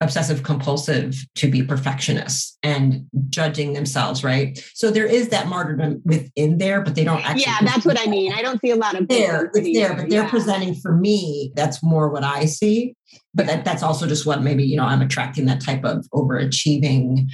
[0.00, 4.62] obsessive compulsive to be perfectionists and judging themselves, right?
[4.74, 7.42] So there is that martyrdom within there, but they don't actually.
[7.42, 8.32] Yeah, that's what I mean.
[8.32, 9.50] I don't see a lot of there.
[9.54, 10.30] It's there, but they're yeah.
[10.30, 11.52] presenting for me.
[11.54, 12.94] That's more what I see.
[13.32, 17.28] But that, that's also just what maybe you know I'm attracting that type of overachieving.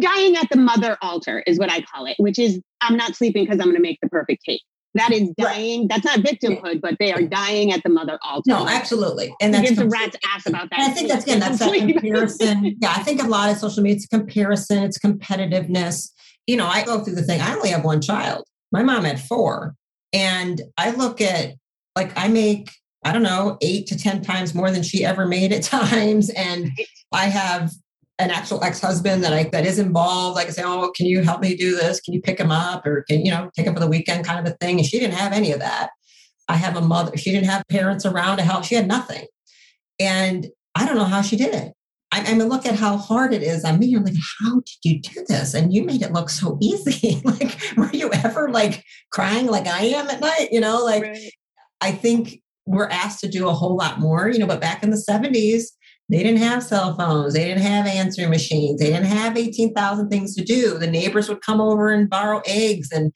[0.00, 3.44] Dying at the mother altar is what I call it, which is I'm not sleeping
[3.44, 4.62] because I'm going to make the perfect cake.
[4.96, 5.80] That is dying.
[5.80, 5.88] Right.
[5.90, 8.50] That's not victimhood, but they are dying at the mother altar.
[8.50, 9.34] No, absolutely.
[9.42, 10.80] And that's gives a rat's ass about that.
[10.80, 12.76] And I think that's again, that's that comparison.
[12.80, 16.10] yeah, I think a lot of social media, it's comparison, it's competitiveness.
[16.46, 17.42] You know, I go through the thing.
[17.42, 18.44] I only have one child.
[18.72, 19.74] My mom had four.
[20.14, 21.54] And I look at
[21.94, 22.70] like I make,
[23.04, 26.30] I don't know, eight to 10 times more than she ever made at times.
[26.30, 26.70] And
[27.12, 27.70] I have
[28.18, 30.36] an actual ex-husband that I that is involved.
[30.36, 32.00] Like I say, oh, can you help me do this?
[32.00, 34.44] Can you pick him up or can you know take him for the weekend kind
[34.44, 34.78] of a thing?
[34.78, 35.90] And she didn't have any of that.
[36.48, 37.16] I have a mother.
[37.16, 38.64] She didn't have parents around to help.
[38.64, 39.26] She had nothing,
[40.00, 41.72] and I don't know how she did it.
[42.12, 43.86] I, I mean, look at how hard it is on me.
[43.86, 45.54] You're like, how did you do this?
[45.54, 47.20] And you made it look so easy.
[47.24, 50.48] like, were you ever like crying like I am at night?
[50.52, 51.30] You know, like right.
[51.80, 54.28] I think we're asked to do a whole lot more.
[54.28, 55.64] You know, but back in the '70s
[56.08, 57.34] they didn't have cell phones.
[57.34, 58.80] They didn't have answering machines.
[58.80, 60.78] They didn't have 18,000 things to do.
[60.78, 62.92] The neighbors would come over and borrow eggs.
[62.92, 63.12] And,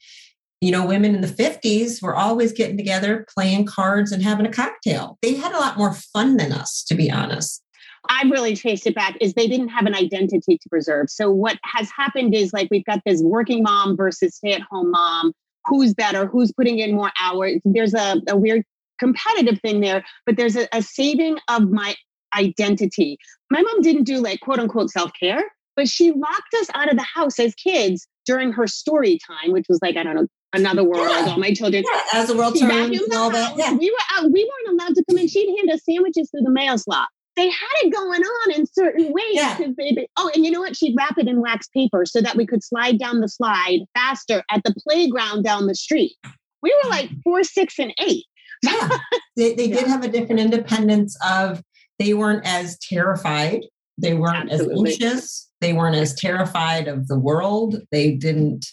[0.59, 4.51] you know, women in the 50s were always getting together, playing cards and having a
[4.51, 5.17] cocktail.
[5.21, 7.63] They had a lot more fun than us, to be honest.
[8.09, 11.09] I really traced it back is they didn't have an identity to preserve.
[11.09, 15.33] So what has happened is like we've got this working mom versus stay-at-home mom.
[15.65, 16.25] Who's better?
[16.25, 17.61] Who's putting in more hours?
[17.63, 18.63] There's a, a weird
[18.99, 21.95] competitive thing there, but there's a, a saving of my
[22.35, 23.17] identity.
[23.49, 25.43] My mom didn't do like quote unquote self care,
[25.75, 29.65] but she locked us out of the house as kids during her story time, which
[29.69, 31.31] was like, I don't know, another world, yeah.
[31.31, 31.83] all my children.
[31.91, 33.57] Yeah, as the world turns and all that.
[33.57, 33.73] Yeah.
[33.73, 35.27] We were out, we weren't allowed to come in.
[35.27, 37.07] She'd hand us sandwiches through the mail slot.
[37.37, 39.23] They had it going on in certain ways.
[39.31, 39.57] Yeah.
[39.77, 40.75] They, oh, and you know what?
[40.75, 44.43] She'd wrap it in wax paper so that we could slide down the slide faster
[44.51, 46.13] at the playground down the street.
[46.61, 48.25] We were like four, six, and eight.
[48.63, 48.89] yeah.
[49.37, 51.63] They, they did have a different independence of
[52.01, 53.61] they weren't as terrified.
[53.97, 54.93] They weren't Absolutely.
[54.93, 55.49] as anxious.
[55.61, 57.77] They weren't as terrified of the world.
[57.91, 58.65] They didn't,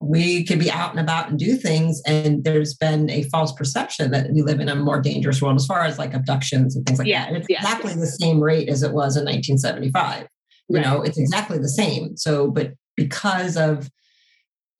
[0.00, 2.00] we could be out and about and do things.
[2.06, 5.66] And there's been a false perception that we live in a more dangerous world as
[5.66, 7.28] far as like abductions and things like yeah, that.
[7.28, 10.26] And it's yeah, exactly the same rate as it was in 1975.
[10.68, 10.86] You Right.
[10.86, 12.16] know, it's exactly the same.
[12.16, 13.90] So, but because of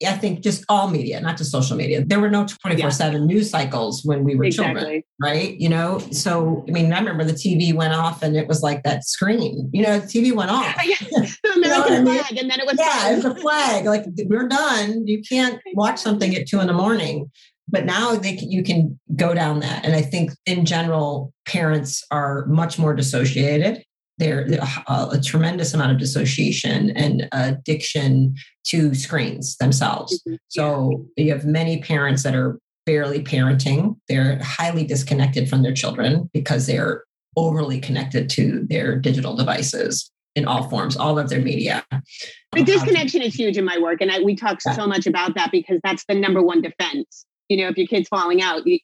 [0.05, 2.03] I think just all media, not just social media.
[2.05, 5.59] There were no 24 7 news cycles when we were children, right?
[5.59, 8.83] You know, so I mean, I remember the TV went off and it was like
[8.83, 10.75] that screen, you know, the TV went off.
[10.85, 12.23] the You know I American mean?
[12.23, 13.85] flag, and then it was yeah, it's a flag.
[13.85, 15.05] Like we're done.
[15.07, 17.31] You can't watch something at two in the morning.
[17.67, 19.85] But now they can, you can go down that.
[19.85, 23.83] And I think in general, parents are much more dissociated.
[24.21, 24.47] There
[24.85, 28.35] uh, a tremendous amount of dissociation and addiction
[28.67, 30.21] to screens themselves.
[30.29, 30.37] Mhm.
[30.49, 33.95] So you have many parents that are barely parenting.
[34.07, 37.03] They're highly disconnected from their children because they're
[37.35, 41.83] overly connected to their digital devices in all forms, all of their media.
[42.55, 44.73] The disconnection is huge in my work, and I, we talk Yeah.
[44.73, 47.25] so much about that because that's the number one defense.
[47.49, 48.77] You know, if your kid's falling out, you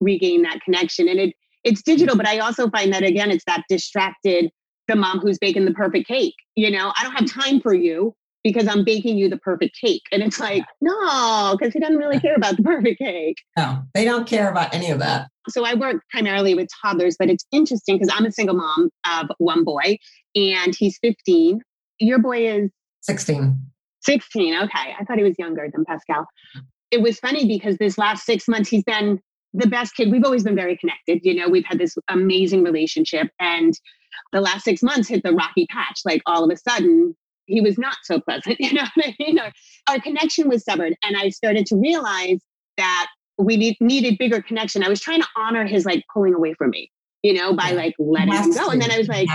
[0.00, 2.16] regain that connection, and it it's digital.
[2.16, 4.52] But I also find that again, it's that distracted
[4.88, 6.34] the mom who's baking the perfect cake.
[6.56, 10.02] You know, I don't have time for you because I'm baking you the perfect cake,
[10.12, 13.36] and it's like no, because he doesn't really care about the perfect cake.
[13.56, 15.28] No, they don't care about any of that.
[15.48, 19.28] so I work primarily with toddlers, but it's interesting because I'm a single mom of
[19.38, 19.98] one boy
[20.34, 21.60] and he's 15.
[22.00, 22.70] Your boy is
[23.02, 23.60] 16.
[24.02, 24.54] 16.
[24.54, 24.94] Okay.
[24.98, 26.26] I thought he was younger than Pascal.
[26.90, 29.20] It was funny because this last six months, he's been
[29.54, 30.10] the best kid.
[30.10, 31.20] We've always been very connected.
[31.22, 33.28] You know, we've had this amazing relationship.
[33.40, 33.74] And
[34.32, 36.00] the last six months hit the rocky patch.
[36.04, 38.56] Like all of a sudden, he was not so pleasant.
[38.60, 39.38] You know I mean?
[39.38, 39.52] Our,
[39.88, 40.94] our connection was severed.
[41.02, 42.40] And I started to realize
[42.76, 43.08] that
[43.38, 44.82] we need, needed bigger connection.
[44.82, 46.90] I was trying to honor his like pulling away from me.
[47.22, 48.70] You know, by like letting him go.
[48.70, 49.28] And then I was like,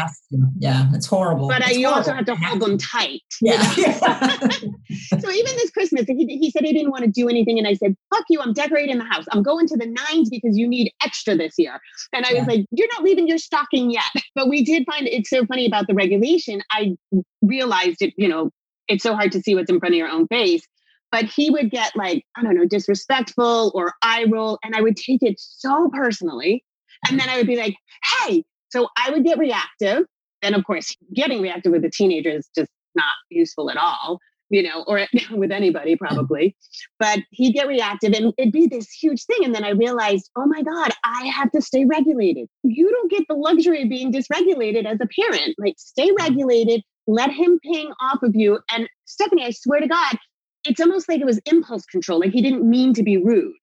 [0.58, 1.50] yeah, it's horrible.
[1.50, 1.98] But it's I, you horrible.
[1.98, 3.22] also have to hold them tight.
[3.41, 3.62] Yeah.
[3.72, 7.58] so even this Christmas, he, he said he didn't want to do anything.
[7.58, 9.26] And I said, fuck you, I'm decorating the house.
[9.32, 11.80] I'm going to the nines because you need extra this year.
[12.13, 12.39] And I yeah.
[12.39, 14.04] was like, you're not leaving your stocking yet.
[14.36, 16.62] But we did find it's so funny about the regulation.
[16.72, 16.96] I
[17.43, 18.50] realized it, you know,
[18.88, 20.67] it's so hard to see what's in front of your own face
[21.12, 24.98] but he would get like i don't know disrespectful or eye roll and i would
[24.98, 26.63] take it so personally
[27.08, 27.76] and then I would be like,
[28.22, 30.06] hey, so I would get reactive.
[30.42, 34.63] And of course, getting reactive with a teenager is just not useful at all, you
[34.63, 36.56] know, or with anybody probably.
[37.00, 39.44] But he'd get reactive and it'd be this huge thing.
[39.44, 42.48] And then I realized, oh my God, I have to stay regulated.
[42.63, 45.56] You don't get the luxury of being dysregulated as a parent.
[45.58, 46.24] Like, stay mm-hmm.
[46.24, 48.60] regulated, let him ping off of you.
[48.72, 50.18] And Stephanie, I swear to God,
[50.66, 52.20] it's almost like it was impulse control.
[52.20, 53.54] Like he didn't mean to be rude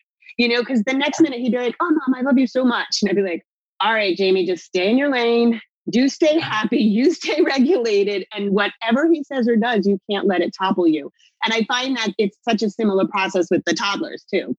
[0.40, 2.64] you know, because the next minute he'd be like, oh, mom, I love you so
[2.64, 3.00] much.
[3.03, 3.44] And I'd be like,
[3.79, 5.61] all right, Jamie, just stay in your lane.
[5.90, 6.79] Do stay happy.
[7.00, 8.26] You stay regulated.
[8.33, 11.12] And whatever he says or does, you can't let it topple you.
[11.44, 14.57] And I find that it's such a similar process with the toddlers too.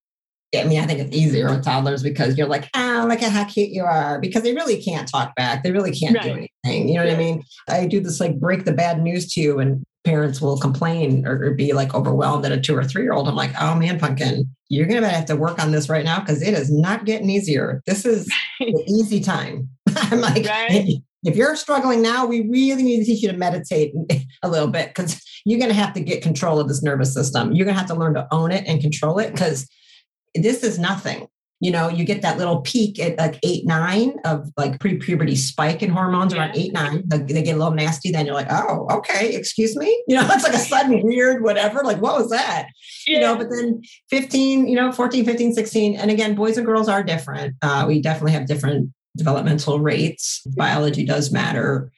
[0.56, 3.46] I mean, I think it's easier with toddlers because you're like, oh, look at how
[3.46, 4.20] cute you are.
[4.20, 5.63] Because they really can't talk back.
[5.63, 6.24] They really can't right.
[6.24, 6.89] do anything.
[6.89, 7.41] You know what I mean?
[7.67, 11.51] I do this like break the bad news to you, and parents will complain or,
[11.51, 13.27] be like overwhelmed at a two or three year old.
[13.27, 16.19] I'm like, oh man, pumpkin, you're going to have to work on this right now
[16.19, 17.81] because it is not getting easier.
[17.85, 18.25] This is
[18.59, 19.69] the easy time.
[19.95, 20.87] I'm like, right?
[21.23, 23.93] if you're struggling now, we really need to teach you to meditate
[24.43, 27.51] a little bit because you're going to have to get control of this nervous system.
[27.51, 29.69] You're going to have to learn to own it and control it because
[30.33, 31.27] this is nothing
[31.62, 35.36] you know, you get that little peak at like eight, nine of like pre puberty
[35.36, 37.04] spike in hormones around eight, nine.
[37.06, 38.12] They get a little nasty.
[38.12, 40.04] Then you're like, oh, okay, excuse me.
[40.08, 41.84] You know, it's like a sudden weird whatever.
[41.84, 42.67] Like, what was that?
[43.08, 43.15] Yeah.
[43.15, 45.95] You know, but then 15, you know, 14, 15, 16.
[45.97, 47.56] And again, boys and girls are different.
[47.62, 50.41] Uh, we definitely have different developmental rates.
[50.58, 51.91] Biology does matter.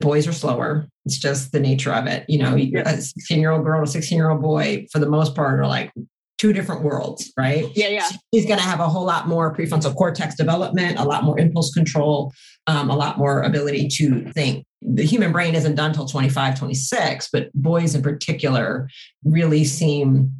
[0.00, 0.88] Boys are slower.
[1.04, 2.24] It's just the nature of it.
[2.26, 5.34] You know, a 16 year old girl, a 16 year old boy, for the most
[5.34, 5.92] part, are like
[6.40, 7.66] two different worlds, right?
[7.76, 8.08] Yeah, yeah.
[8.30, 11.70] He's going to have a whole lot more prefrontal cortex development, a lot more impulse
[11.70, 12.32] control,
[12.66, 14.64] um, a lot more ability to think.
[14.80, 18.88] The human brain isn't done till 25, 26, but boys in particular
[19.22, 20.32] really seem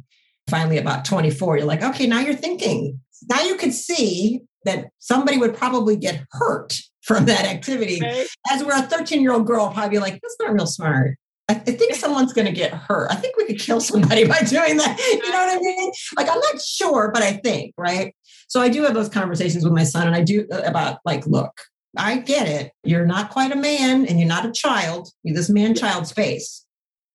[0.49, 1.57] finally about 24.
[1.57, 2.99] You're like, okay, now you're thinking.
[3.29, 7.99] Now you could see that somebody would probably get hurt from that activity.
[8.01, 8.25] Right.
[8.49, 11.15] As we're a 13 year old girl, probably be like, that's not real smart.
[11.51, 13.11] I, think someone's going to get hurt.
[13.11, 14.99] I think we could kill somebody by doing that.
[14.99, 15.91] You know what I mean?
[16.15, 18.15] Like, I'm not sure, but I think, right?
[18.47, 21.25] So I do have those conversations with my son, and I do uh, about like,
[21.27, 21.51] look,
[21.97, 22.71] I get it.
[22.83, 25.09] You're not quite a man and you're not a child.
[25.23, 26.65] You're this man child space.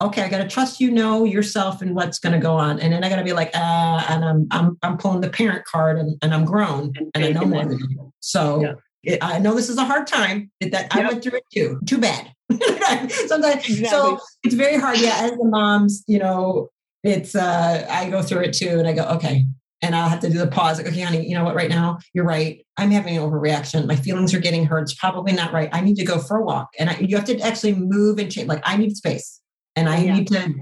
[0.02, 2.78] Okay, I got to trust you know yourself and what's going to go on.
[2.80, 5.30] And then I got to be like, ah, uh, and I'm, I'm, I'm pulling the
[5.30, 8.12] parent card and, and I'm grown and, and I know more than you.
[8.20, 8.74] So yeah.
[9.20, 10.90] I know this is a hard time that yep.
[10.92, 11.80] I went through it too.
[11.86, 12.32] Too bad.
[12.50, 13.84] Sometimes, exactly.
[13.86, 14.98] so it's very hard.
[14.98, 16.68] Yeah, as the moms, you know,
[17.02, 19.44] it's uh, I go through it too, and I go, okay,
[19.82, 20.78] and I'll have to do the pause.
[20.78, 21.54] Like, okay, honey, you know what?
[21.54, 22.64] Right now, you're right.
[22.76, 23.86] I'm having an overreaction.
[23.86, 24.82] My feelings are getting hurt.
[24.82, 25.68] It's probably not right.
[25.72, 28.30] I need to go for a walk, and I, you have to actually move and
[28.30, 28.48] change.
[28.48, 29.40] Like, I need space,
[29.74, 30.14] and I yeah.
[30.14, 30.54] need to,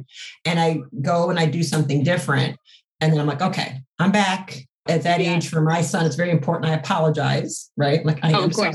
[0.45, 2.57] and I go and I do something different,
[3.01, 4.67] and then I'm like, okay, I'm back.
[4.87, 5.37] At that yeah.
[5.37, 6.71] age, for my son, it's very important.
[6.71, 8.05] I apologize, right?
[8.05, 8.75] Like, I oh, am sorry.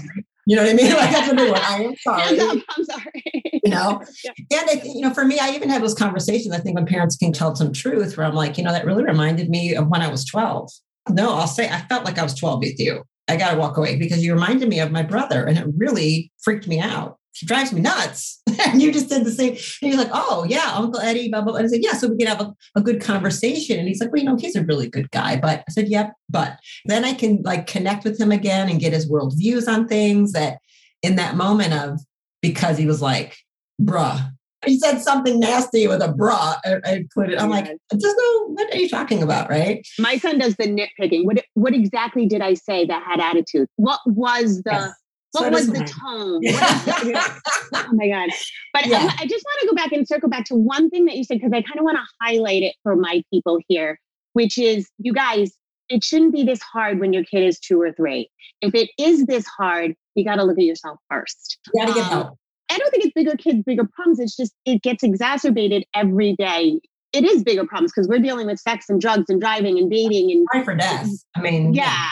[0.50, 0.92] You know what I mean?
[0.96, 1.62] Like that's a big one.
[1.62, 2.40] I am sorry.
[2.42, 3.24] I'm sorry.
[3.64, 4.60] You know, yeah.
[4.60, 6.56] and I, you know, for me, I even have those conversations.
[6.56, 9.04] I think when parents can tell some truth, where I'm like, you know, that really
[9.04, 10.72] reminded me of when I was 12.
[11.10, 13.04] No, I'll say I felt like I was 12 with you.
[13.28, 16.32] I got to walk away because you reminded me of my brother, and it really
[16.42, 18.42] freaked me out he drives me nuts.
[18.68, 19.52] and you just did the same.
[19.52, 19.60] And
[19.92, 21.60] he's like, oh, yeah, Uncle Eddie, blah, blah, blah.
[21.60, 23.80] And I said, yeah, so we can have a, a good conversation.
[23.80, 25.38] And he's like, well, you know, he's a really good guy.
[25.38, 28.80] But I said, yep, yeah, but then I can like connect with him again and
[28.80, 30.60] get his world views on things that
[31.02, 32.00] in that moment of,
[32.42, 33.38] because he was like,
[33.82, 34.32] bruh,
[34.66, 36.58] he said something nasty with a bruh.
[36.66, 37.40] I, I put it.
[37.40, 39.86] I'm like, just know what are you talking about, right?
[39.98, 41.26] My son does the nitpicking.
[41.26, 43.68] What what exactly did I say that had attitude?
[43.78, 44.94] What was the yes.
[45.32, 46.42] What so was the tone?
[47.74, 48.30] oh my God.
[48.74, 48.98] But yeah.
[48.98, 51.24] I, I, just want to go back and circle back to one thing that you
[51.24, 54.00] said, because I kind of want to highlight it for my people here,
[54.34, 55.52] which is you guys,
[55.88, 58.30] it shouldn't be this hard when your kid is two or three.
[58.62, 61.60] If it is this hard, you got to look at yourself first.
[61.74, 62.38] You got to get um, help.
[62.72, 64.20] I don't think it's bigger kids, bigger problems.
[64.20, 66.80] It's just, it gets exacerbated every day.
[67.14, 70.32] It is bigger problems because we're dealing with sex and drugs and driving and dating
[70.32, 71.10] and Time for death.
[71.36, 71.86] I mean, yeah.
[71.86, 72.10] yeah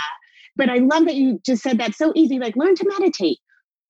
[0.58, 2.40] but I love that you just said that so easy.
[2.40, 3.38] Like, learn to meditate,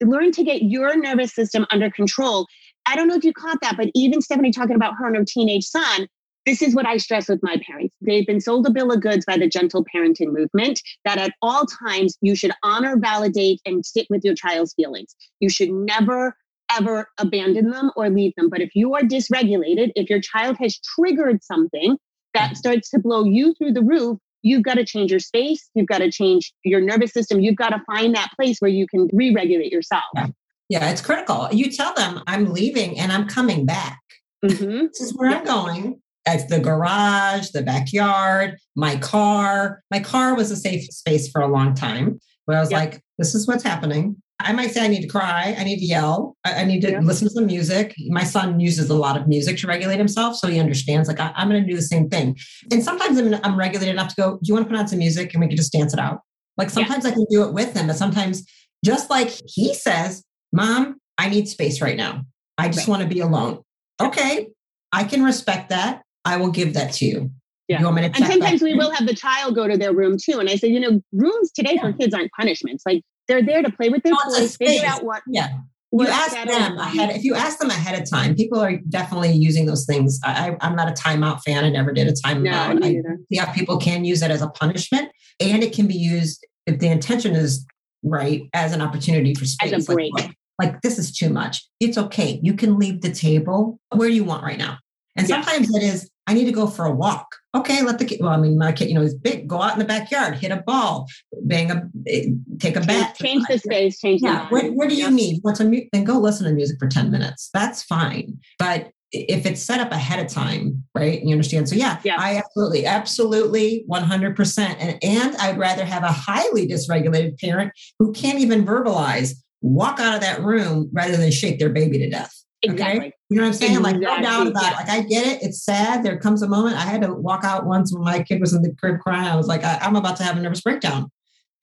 [0.02, 2.46] learn to get your nervous system under control.
[2.86, 5.26] I don't know if you caught that, but even Stephanie talking about her and her
[5.26, 6.08] teenage son,
[6.46, 7.96] this is what I stress with my parents.
[8.00, 11.66] They've been sold a bill of goods by the gentle parenting movement that at all
[11.66, 15.14] times you should honor, validate, and sit with your child's feelings.
[15.42, 16.38] You should never,
[16.78, 18.50] ever abandon them or leave them.
[18.50, 21.98] But if you are dysregulated, if your child has triggered something
[22.34, 25.70] that starts to blow you through the roof, you've got to change your space.
[25.74, 27.40] You've got to change your nervous system.
[27.40, 30.04] You've got to find that place where you can re regulate yourself.
[30.16, 30.28] Yeah.
[30.70, 30.90] yeah.
[30.92, 31.50] it's critical.
[31.52, 34.00] You tell them, I'm leaving and I'm coming back.
[34.46, 34.88] Mm-hmm.
[34.88, 35.40] This is where yeah.
[35.40, 39.82] I'm going It's the garage, the backyard, my car.
[39.90, 43.36] My car was a safe space for a long time where I was like, this
[43.36, 44.22] is what's happening.
[44.40, 47.28] I might say I need to cry, I need to yell, I, need to listen
[47.28, 47.96] to some music.
[48.10, 50.36] My son uses a lot of music to regulate himself.
[50.36, 52.38] So he understands, like, I, am going to do the same thing.
[52.72, 55.00] And sometimes I'm, I'm regulated enough to go, do you want to put on some
[55.00, 56.20] music and we can just dance it out?
[56.58, 58.44] Like sometimes I can do it with him, but sometimes
[58.84, 62.26] just like he says, Mom, I need space right now.
[62.58, 62.90] I just right.
[62.90, 63.62] want to be alone.
[64.02, 64.48] Okay,
[64.92, 66.02] I can respect that.
[66.26, 67.32] I will give that to you.
[67.68, 67.82] Yeah.
[67.82, 70.40] You and sometimes we will have the child go to their room too.
[70.40, 71.82] And I say, you know, rooms today yeah.
[71.82, 72.84] for kids aren't punishments.
[72.86, 75.22] Like they're there to play with their toys, figure out what.
[75.28, 75.50] Yeah.
[75.92, 77.16] You ask them ahead.
[77.16, 80.20] If you ask them ahead of time, people are definitely using those things.
[80.24, 81.64] I, am not a timeout fan.
[81.64, 82.80] I never did a timeout.
[82.80, 85.10] No, yeah, people can use it as a punishment,
[85.40, 87.66] and it can be used if the intention is
[88.04, 89.72] right as an opportunity for space.
[89.72, 90.14] As a break.
[90.14, 91.66] Like, like this is too much.
[91.80, 92.40] It's okay.
[92.44, 94.78] You can leave the table where you want right now.
[95.16, 97.28] And sometimes it is I need to go for a walk.
[97.56, 98.20] Okay, let the kid.
[98.22, 99.48] Well, I mean, my kid, you know, he's big.
[99.48, 101.08] Go out in the backyard, hit a ball,
[101.44, 102.26] bang a, eh,
[102.60, 103.16] take a bat.
[103.16, 104.00] Change the space.
[104.00, 104.22] Change.
[104.22, 104.48] Yeah.
[104.50, 105.40] What, what do you need?
[105.42, 107.50] What's a mu- then go listen to music for ten minutes.
[107.54, 108.38] That's fine.
[108.60, 111.24] But if it's set up ahead of time, right?
[111.24, 111.70] You understand?
[111.70, 112.18] So yeah, yeah.
[112.20, 114.78] I absolutely, absolutely, one hundred percent.
[114.80, 120.14] And and I'd rather have a highly dysregulated parent who can't even verbalize walk out
[120.14, 122.34] of that room rather than shake their baby to death.
[122.72, 123.00] Exactly.
[123.00, 123.14] Okay?
[123.30, 123.78] You know what I'm saying?
[123.78, 123.94] Exactly.
[123.94, 124.76] Like, no doubt about it.
[124.76, 125.44] Like, I get it.
[125.44, 126.04] It's sad.
[126.04, 126.76] There comes a moment.
[126.76, 129.28] I had to walk out once when my kid was in the crib crying.
[129.28, 131.12] I was like, I, am about to have a nervous breakdown.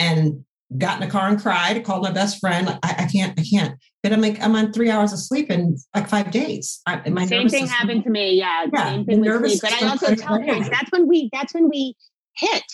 [0.01, 0.45] And
[0.77, 2.69] got in the car and cried, called my best friend.
[2.83, 3.79] I, I can't, I can't.
[4.03, 6.81] But I'm like, I'm on three hours of sleep in like five days.
[6.87, 8.35] I, my same thing happened to me.
[8.35, 8.67] Yeah.
[8.73, 9.61] yeah same thing with sleep.
[9.63, 11.97] But I also tell parents that's when we, that's when we
[12.37, 12.65] hit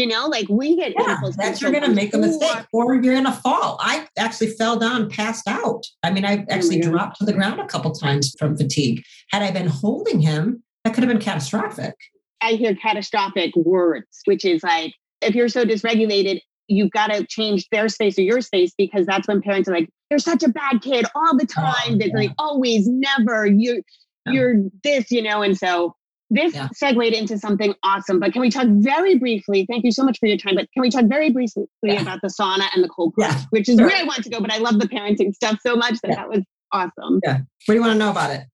[0.00, 3.14] you know, like we get yeah, that's you're going to make a mistake or you're
[3.14, 3.76] going to fall.
[3.80, 5.84] I actually fell down, passed out.
[6.02, 9.02] I mean, I oh actually oh dropped to the ground a couple times from fatigue.
[9.30, 11.94] Had I been holding him, that could have been catastrophic.
[12.40, 17.68] I hear catastrophic words, which is like if you're so dysregulated, you've got to change
[17.70, 20.80] their space or your space because that's when parents are like, "You're such a bad
[20.80, 22.16] kid all the oh, time." Oh, There's yeah.
[22.16, 23.44] like always, never.
[23.44, 23.82] You,
[24.26, 25.94] you're this, you know, and so
[26.30, 26.68] this yeah.
[26.72, 29.66] segued into something awesome, but can we talk very briefly?
[29.68, 32.00] Thank you so much for your time, but can we talk very briefly yeah.
[32.00, 33.44] about the sauna and the cold plunge, yeah.
[33.50, 33.88] which is sure.
[33.88, 36.28] where I want to go, but I love the parenting stuff so much that that
[36.28, 37.20] was awesome.
[37.24, 37.38] Yeah.
[37.38, 38.44] What do you want to know about it?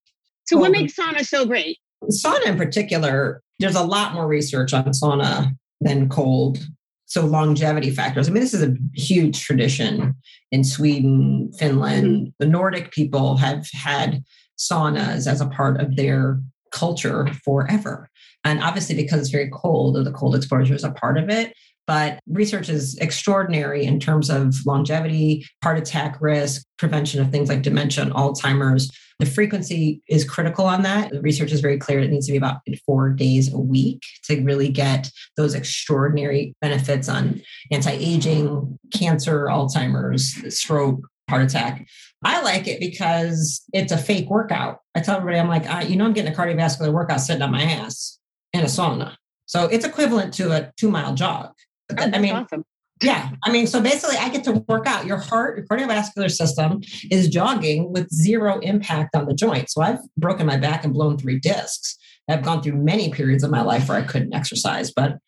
[0.47, 1.79] So, what makes sauna so great?
[2.05, 6.59] Sauna in particular, there's a lot more research on sauna than cold.
[7.07, 8.29] So, longevity factors.
[8.29, 10.14] I mean, this is a huge tradition
[10.51, 12.07] in Sweden, Finland.
[12.07, 12.31] Mm-hmm.
[12.39, 14.22] The Nordic people have had
[14.59, 16.41] saunas as a part of their
[16.77, 18.09] culture forever.
[18.45, 21.55] And obviously, because it's very cold, the cold exposure is a part of it.
[21.87, 27.62] But research is extraordinary in terms of longevity, heart attack risk, prevention of things like
[27.62, 28.91] dementia and Alzheimer's.
[29.18, 31.11] The frequency is critical on that.
[31.11, 32.01] The research is very clear.
[32.01, 37.09] It needs to be about four days a week to really get those extraordinary benefits
[37.09, 41.87] on anti aging, cancer, Alzheimer's, stroke, heart attack.
[42.24, 44.81] I like it because it's a fake workout.
[44.95, 47.51] I tell everybody, I'm like, I, you know, I'm getting a cardiovascular workout sitting on
[47.51, 48.18] my ass
[48.53, 49.16] in a sauna.
[49.47, 51.53] So it's equivalent to a two mile jog.
[51.97, 52.64] Oh, I mean, awesome.
[53.03, 53.31] yeah.
[53.45, 55.07] I mean, so basically, I get to work out.
[55.07, 59.70] Your heart, your cardiovascular system is jogging with zero impact on the joint.
[59.70, 61.97] So I've broken my back and blown three discs.
[62.29, 65.18] I've gone through many periods of my life where I couldn't exercise, but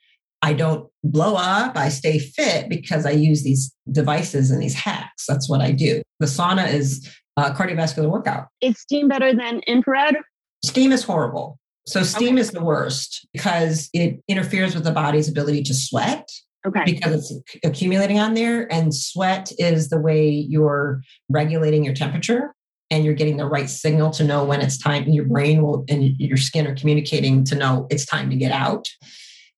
[0.42, 1.76] I don't blow up.
[1.76, 5.24] I stay fit because I use these devices and these hacks.
[5.26, 6.02] That's what I do.
[6.20, 8.46] The sauna is a cardiovascular workout.
[8.60, 10.16] Is steam better than infrared?
[10.64, 11.58] Steam is horrible.
[11.86, 12.40] So steam okay.
[12.40, 16.28] is the worst because it interferes with the body's ability to sweat.
[16.66, 16.82] Okay.
[16.84, 18.70] Because it's accumulating on there.
[18.72, 22.54] And sweat is the way you're regulating your temperature
[22.90, 25.08] and you're getting the right signal to know when it's time.
[25.08, 28.86] Your brain will and your skin are communicating to know it's time to get out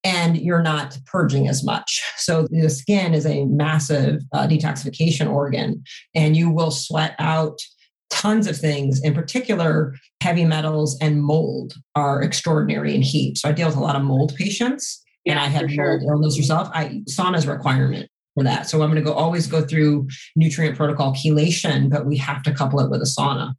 [0.05, 2.03] and you're not purging as much.
[2.17, 5.83] So the skin is a massive uh, detoxification organ,
[6.15, 7.59] and you will sweat out
[8.11, 9.01] tons of things.
[9.03, 13.39] In particular, heavy metals and mold are extraordinary in heat.
[13.39, 15.99] So I deal with a lot of mold patients, yeah, and I have sure.
[15.99, 16.71] mold illness yourself.
[16.75, 18.69] I sauna's requirement for that.
[18.69, 22.53] So I'm going to go always go through nutrient protocol chelation, but we have to
[22.53, 23.55] couple it with a sauna.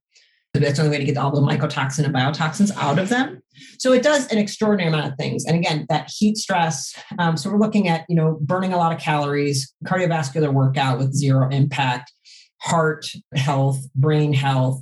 [0.53, 3.41] That's the only way to get all the mycotoxin and biotoxins out of them.
[3.79, 5.45] So it does an extraordinary amount of things.
[5.45, 6.93] And again, that heat stress.
[7.19, 11.13] Um, so we're looking at, you know, burning a lot of calories, cardiovascular workout with
[11.13, 12.11] zero impact,
[12.59, 14.81] heart health, brain health,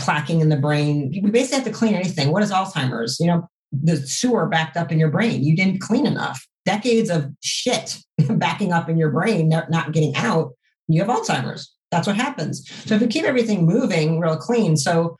[0.00, 1.10] plaquing in the brain.
[1.22, 2.30] We basically have to clean anything.
[2.30, 3.18] What is Alzheimer's?
[3.18, 5.42] You know, the sewer backed up in your brain.
[5.42, 6.46] You didn't clean enough.
[6.64, 7.98] Decades of shit
[8.30, 10.52] backing up in your brain, not getting out.
[10.88, 11.74] You have Alzheimer's.
[11.90, 12.68] That's what happens.
[12.86, 15.16] So if you keep everything moving real clean, so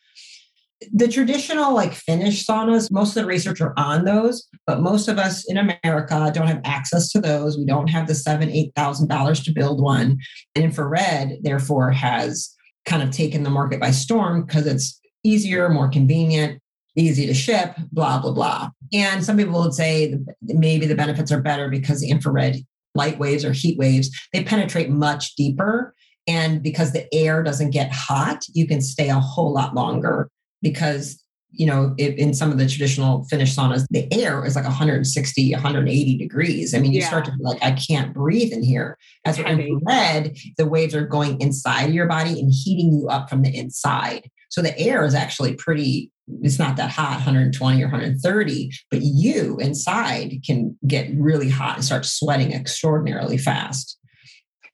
[0.92, 5.18] the traditional like Finnish saunas, most of the research are on those, but most of
[5.18, 7.58] us in America don't have access to those.
[7.58, 10.18] We don't have the seven, eight thousand dollars to build one.
[10.54, 12.54] And infrared, therefore, has
[12.86, 16.62] kind of taken the market by storm because it's easier, more convenient,
[16.96, 18.70] easy to ship, blah, blah, blah.
[18.92, 22.56] And some people would say maybe the benefits are better because the infrared
[22.94, 25.94] light waves or heat waves, they penetrate much deeper.
[26.30, 30.30] And because the air doesn't get hot, you can stay a whole lot longer
[30.62, 31.20] because
[31.52, 35.52] you know, if, in some of the traditional Finnish saunas, the air is like 160,
[35.52, 36.74] 180 degrees.
[36.74, 37.08] I mean, you yeah.
[37.08, 38.96] start to be like, I can't breathe in here.
[39.24, 43.42] As for infrared, the waves are going inside your body and heating you up from
[43.42, 44.30] the inside.
[44.50, 49.58] So the air is actually pretty, it's not that hot, 120 or 130, but you
[49.58, 53.98] inside can get really hot and start sweating extraordinarily fast.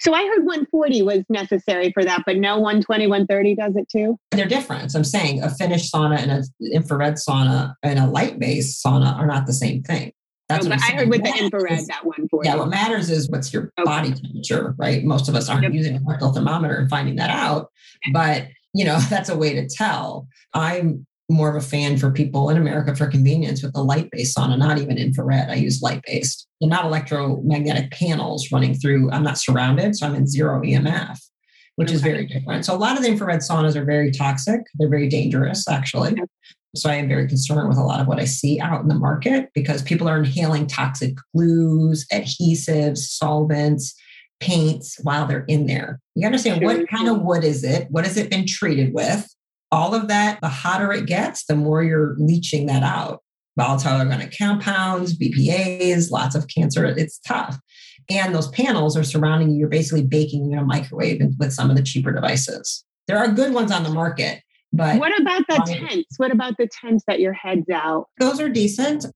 [0.00, 4.18] So I heard 140 was necessary for that, but no 120, 130 does it too?
[4.30, 4.94] They're different.
[4.94, 9.26] I'm saying a Finnish sauna and an infrared sauna and a light based sauna are
[9.26, 10.12] not the same thing.
[10.48, 12.48] That's what I heard with the infrared, that 140.
[12.48, 13.84] Yeah, what matters is what's your okay.
[13.84, 15.02] body temperature, right?
[15.02, 15.72] Most of us aren't yep.
[15.72, 17.72] using a rectal thermometer and finding that out,
[18.12, 20.28] but you know, that's a way to tell.
[20.54, 24.36] I'm more of a fan for people in America for convenience with the light based
[24.36, 25.50] sauna, not even infrared.
[25.50, 29.10] I use light based and not electromagnetic panels running through.
[29.10, 31.18] I'm not surrounded, so I'm in zero EMF,
[31.76, 31.94] which okay.
[31.94, 32.64] is very different.
[32.64, 34.60] So a lot of the infrared saunas are very toxic.
[34.74, 36.12] They're very dangerous, actually.
[36.12, 36.22] Okay.
[36.76, 38.94] So I am very concerned with a lot of what I see out in the
[38.94, 43.94] market because people are inhaling toxic glues, adhesives, solvents,
[44.40, 46.00] paints while they're in there.
[46.14, 47.90] You understand what kind of wood is it?
[47.90, 49.26] What has it been treated with?
[49.72, 53.22] All of that, the hotter it gets, the more you're leaching that out.
[53.58, 56.84] Volatile organic compounds, BPAs, lots of cancer.
[56.84, 57.58] It's tough.
[58.10, 59.60] And those panels are surrounding you.
[59.60, 62.84] You're basically baking in a microwave with some of the cheaper devices.
[63.08, 64.42] There are good ones on the market,
[64.72, 66.18] but what about the tents?
[66.18, 68.08] What about the tents that your head's out?
[68.18, 69.06] Those are decent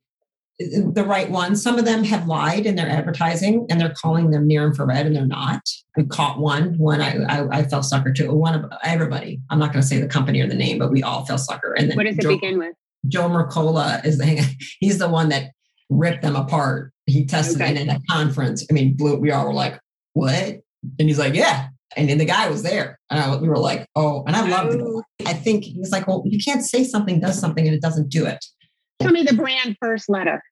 [0.60, 1.62] the right ones.
[1.62, 5.16] Some of them have lied in their advertising and they're calling them near infrared and
[5.16, 5.62] they're not.
[5.96, 9.40] I caught one, one I, I, I fell sucker to, one of everybody.
[9.48, 11.72] I'm not going to say the company or the name, but we all fell sucker.
[11.72, 12.74] And then what does it Joe, begin with?
[13.08, 15.52] Joe Mercola is the, he's the one that
[15.88, 16.92] ripped them apart.
[17.06, 17.72] He tested okay.
[17.72, 18.66] it in a conference.
[18.70, 19.80] I mean, blew, we all were like,
[20.12, 20.60] what?
[20.98, 21.68] And he's like, yeah.
[21.96, 22.98] And then the guy was there.
[23.08, 25.02] And I, we were like, oh, and I loved oh.
[25.18, 25.26] it.
[25.26, 28.26] I think he's like, well, you can't say something does something and it doesn't do
[28.26, 28.44] it.
[29.00, 30.42] Tell me the brand first letter.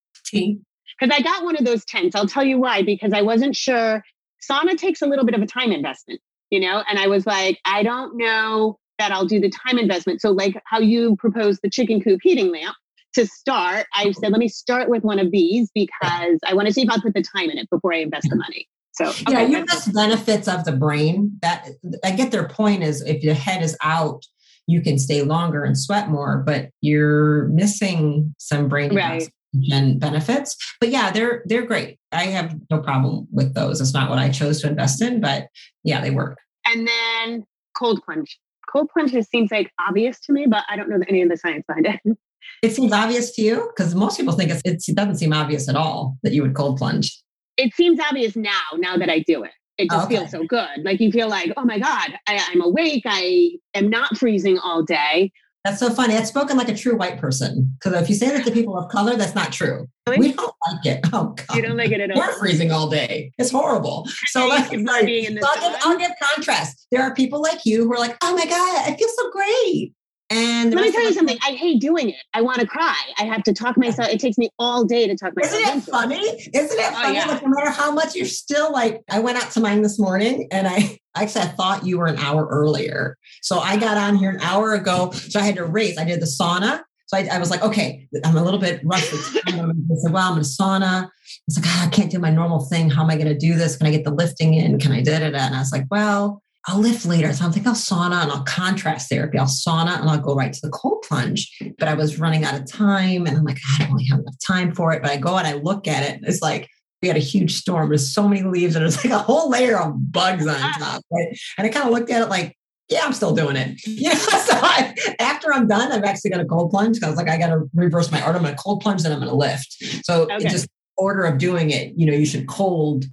[0.99, 2.17] Because I got one of those tents.
[2.17, 4.03] I'll tell you why, because I wasn't sure.
[4.51, 6.21] Sauna takes a little bit of a time investment,
[6.51, 6.83] you know?
[6.89, 10.21] And I was like, I don't know that I'll do the time investment.
[10.21, 12.77] So, like how you proposed the chicken coop heating lamp
[13.15, 16.75] to start, I said, let me start with one of these because I want to
[16.75, 18.39] see if I'll put the time in it before I invest the mm-hmm.
[18.39, 18.69] money.
[18.93, 21.39] So, okay, yeah, you have benefits of the brain.
[21.43, 21.69] That
[22.05, 24.25] I get their point is if your head is out,
[24.67, 29.31] you can stay longer and sweat more, but you're missing some brain right
[29.71, 30.57] and benefits.
[30.81, 31.99] But yeah, they're they're great.
[32.13, 33.81] I have no problem with those.
[33.81, 35.49] It's not what I chose to invest in, but
[35.85, 36.39] yeah, they work.
[36.67, 37.45] And then
[37.77, 38.39] cold plunge.
[38.71, 41.31] Cold plunge just seems like obvious to me, but I don't know that any of
[41.31, 42.19] the science behind it.
[42.63, 45.77] It seems obvious to you because most people think it's, it doesn't seem obvious at
[45.77, 47.21] all that you would cold plunge.
[47.57, 49.53] It seems obvious now, now that I do it.
[49.77, 50.17] It just okay.
[50.17, 50.83] feels so good.
[50.83, 53.03] Like you feel like, oh my God, I, I'm awake.
[53.07, 55.31] I am not freezing all day.
[55.69, 56.15] That's so funny.
[56.15, 57.77] That's spoken like a true white person.
[57.79, 59.87] Because if you say that to people of color, that's not true.
[60.07, 60.29] Really?
[60.29, 61.01] We don't like it.
[61.13, 61.57] Oh God.
[61.57, 62.17] You don't like it at all.
[62.17, 63.33] We're freezing all day.
[63.37, 64.09] It's horrible.
[64.29, 66.87] So like, like I'll, give, I'll give contrast.
[66.91, 69.93] There are people like you who are like, oh my God, I feel so great.
[70.31, 71.39] And let me tell you something.
[71.43, 72.17] I hate doing it.
[72.35, 72.97] I want to cry.
[73.19, 74.11] I have to talk myself.
[74.11, 75.61] It takes me all day to talk myself.
[75.61, 76.17] Isn't it funny?
[76.17, 76.55] It.
[76.55, 77.15] Isn't it oh, funny?
[77.15, 77.27] Yeah.
[77.27, 80.47] Like no matter how much you're still like, I went out to mine this morning
[80.53, 83.17] and I actually I thought you were an hour earlier.
[83.41, 85.13] So I got on here an hour ago.
[85.13, 85.97] So I had to race.
[85.97, 86.83] I did the sauna.
[87.07, 89.17] So I, I was like, okay, I'm a little bit rusty.
[89.47, 91.05] I said, well, I'm in a sauna.
[91.05, 91.09] I
[91.47, 92.91] was like, oh, I can't do my normal thing.
[92.91, 93.77] How am I going to do this?
[93.77, 94.79] Can I get the lifting in?
[94.79, 95.39] Can I da da da?
[95.39, 97.33] And I was like, well, I'll lift later.
[97.33, 99.39] So I'm like, I'll sauna and I'll contrast therapy.
[99.39, 101.51] I'll sauna and I'll go right to the cold plunge.
[101.79, 104.37] But I was running out of time and I'm like, I don't really have enough
[104.47, 105.01] time for it.
[105.01, 106.17] But I go and I look at it.
[106.17, 106.69] And it's like,
[107.01, 107.89] we had a huge storm.
[107.89, 110.77] There's so many leaves and there's like a whole layer of bugs on ah.
[110.79, 111.05] top.
[111.11, 111.39] Right?
[111.57, 112.55] And I kind of looked at it like,
[112.91, 113.81] yeah, I'm still doing it.
[113.87, 114.15] Yeah.
[114.15, 117.29] So I, after I'm done, I'm actually going to cold plunge because I was like
[117.29, 118.37] I got to reverse my order.
[118.37, 120.05] I'm going to cold plunge, then I'm going to lift.
[120.05, 120.49] So okay.
[120.49, 123.07] just order of doing it, you know, you should cold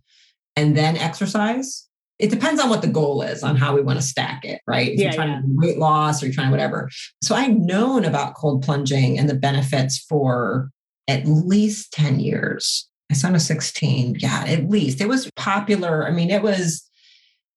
[0.56, 1.85] and then exercise.
[2.18, 4.90] It depends on what the goal is on how we want to stack it, right?
[4.90, 5.42] If yeah, you're trying yeah.
[5.42, 6.90] to weight loss or you're trying whatever.
[7.22, 10.70] So I've known about cold plunging and the benefits for
[11.10, 12.88] at least 10 years.
[13.10, 14.16] My son was 16.
[14.20, 15.02] Yeah, at least.
[15.02, 16.08] It was popular.
[16.08, 16.90] I mean, it was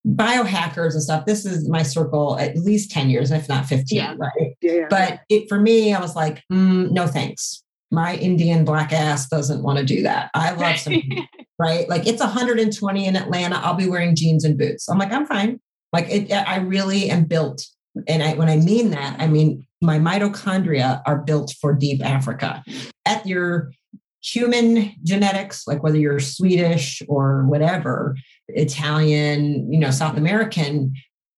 [0.06, 1.26] biohackers and stuff.
[1.26, 4.14] This is my circle at least 10 years, if not 15, yeah.
[4.18, 4.56] right?
[4.60, 7.62] Yeah, but it for me, I was like, mm, no thanks.
[7.90, 10.30] My Indian black ass doesn't want to do that.
[10.34, 11.02] I love some,
[11.58, 11.88] right?
[11.88, 13.56] Like it's 120 in Atlanta.
[13.56, 14.88] I'll be wearing jeans and boots.
[14.88, 15.60] I'm like, I'm fine.
[15.92, 17.64] Like it, I really am built.
[18.06, 22.62] And I, when I mean that, I mean my mitochondria are built for deep Africa.
[23.06, 23.72] At your
[24.22, 28.16] human genetics, like whether you're Swedish or whatever,
[28.48, 30.92] Italian, you know, South American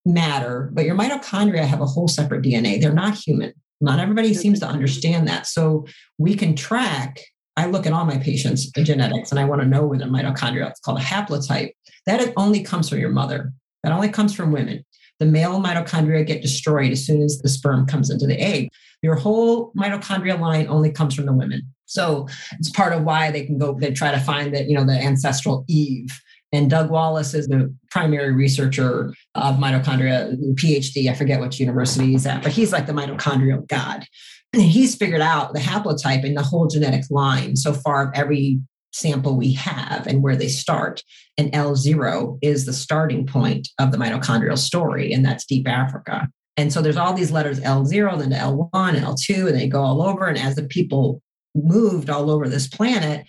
[0.06, 2.80] matter, but your mitochondria have a whole separate DNA.
[2.80, 3.52] They're not human.
[3.80, 4.00] Not mm-hmm.
[4.02, 5.46] everybody seems to understand that.
[5.46, 5.86] So
[6.18, 7.20] we can track.
[7.56, 10.70] I look at all my patients' genetics and I want to know where their mitochondria.
[10.70, 11.72] It's called a haplotype.
[12.06, 13.52] That only comes from your mother.
[13.82, 14.84] That only comes from women.
[15.18, 18.70] The male mitochondria get destroyed as soon as the sperm comes into the egg.
[19.02, 21.62] Your whole mitochondria line only comes from the women.
[21.84, 22.28] So
[22.58, 24.92] it's part of why they can go, they try to find that, you know, the
[24.92, 26.20] ancestral Eve.
[26.52, 31.08] And Doug Wallace is the primary researcher of mitochondria, PhD.
[31.08, 34.04] I forget which university he's at, but he's like the mitochondrial god.
[34.52, 38.60] And he's figured out the haplotype in the whole genetic line so far of every
[38.92, 41.02] sample we have and where they start.
[41.38, 46.28] And L0 is the starting point of the mitochondrial story, and that's deep Africa.
[46.56, 49.82] And so there's all these letters L0, then to L1 and L2, and they go
[49.82, 50.26] all over.
[50.26, 51.22] And as the people
[51.54, 53.26] moved all over this planet,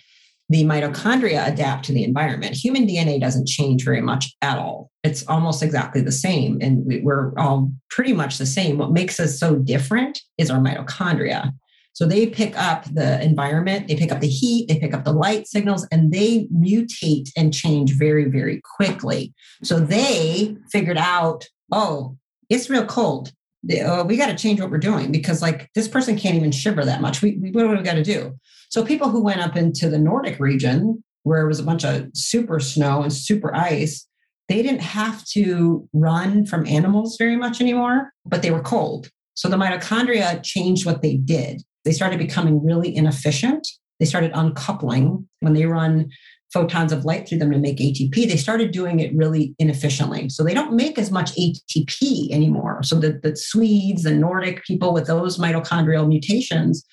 [0.52, 2.54] the mitochondria adapt to the environment.
[2.54, 4.90] Human DNA doesn't change very much at all.
[5.02, 6.58] It's almost exactly the same.
[6.60, 8.76] And we're all pretty much the same.
[8.76, 11.52] What makes us so different is our mitochondria.
[11.94, 15.12] So they pick up the environment, they pick up the heat, they pick up the
[15.12, 19.34] light signals, and they mutate and change very, very quickly.
[19.62, 22.16] So they figured out, oh,
[22.50, 23.32] it's real cold
[23.70, 26.84] uh, we got to change what we're doing because like this person can't even shiver
[26.84, 27.22] that much.
[27.22, 28.38] We, we what do we got to do?
[28.70, 32.08] So people who went up into the Nordic region where it was a bunch of
[32.14, 34.06] super snow and super ice,
[34.48, 39.08] they didn't have to run from animals very much anymore, but they were cold.
[39.34, 41.62] So the mitochondria changed what they did.
[41.84, 43.66] They started becoming really inefficient.
[43.98, 46.10] They started uncoupling when they run
[46.52, 50.28] photons of light through them to make ATP, they started doing it really inefficiently.
[50.28, 52.82] So they don't make as much ATP anymore.
[52.82, 56.84] So the, the Swedes and Nordic people with those mitochondrial mutations,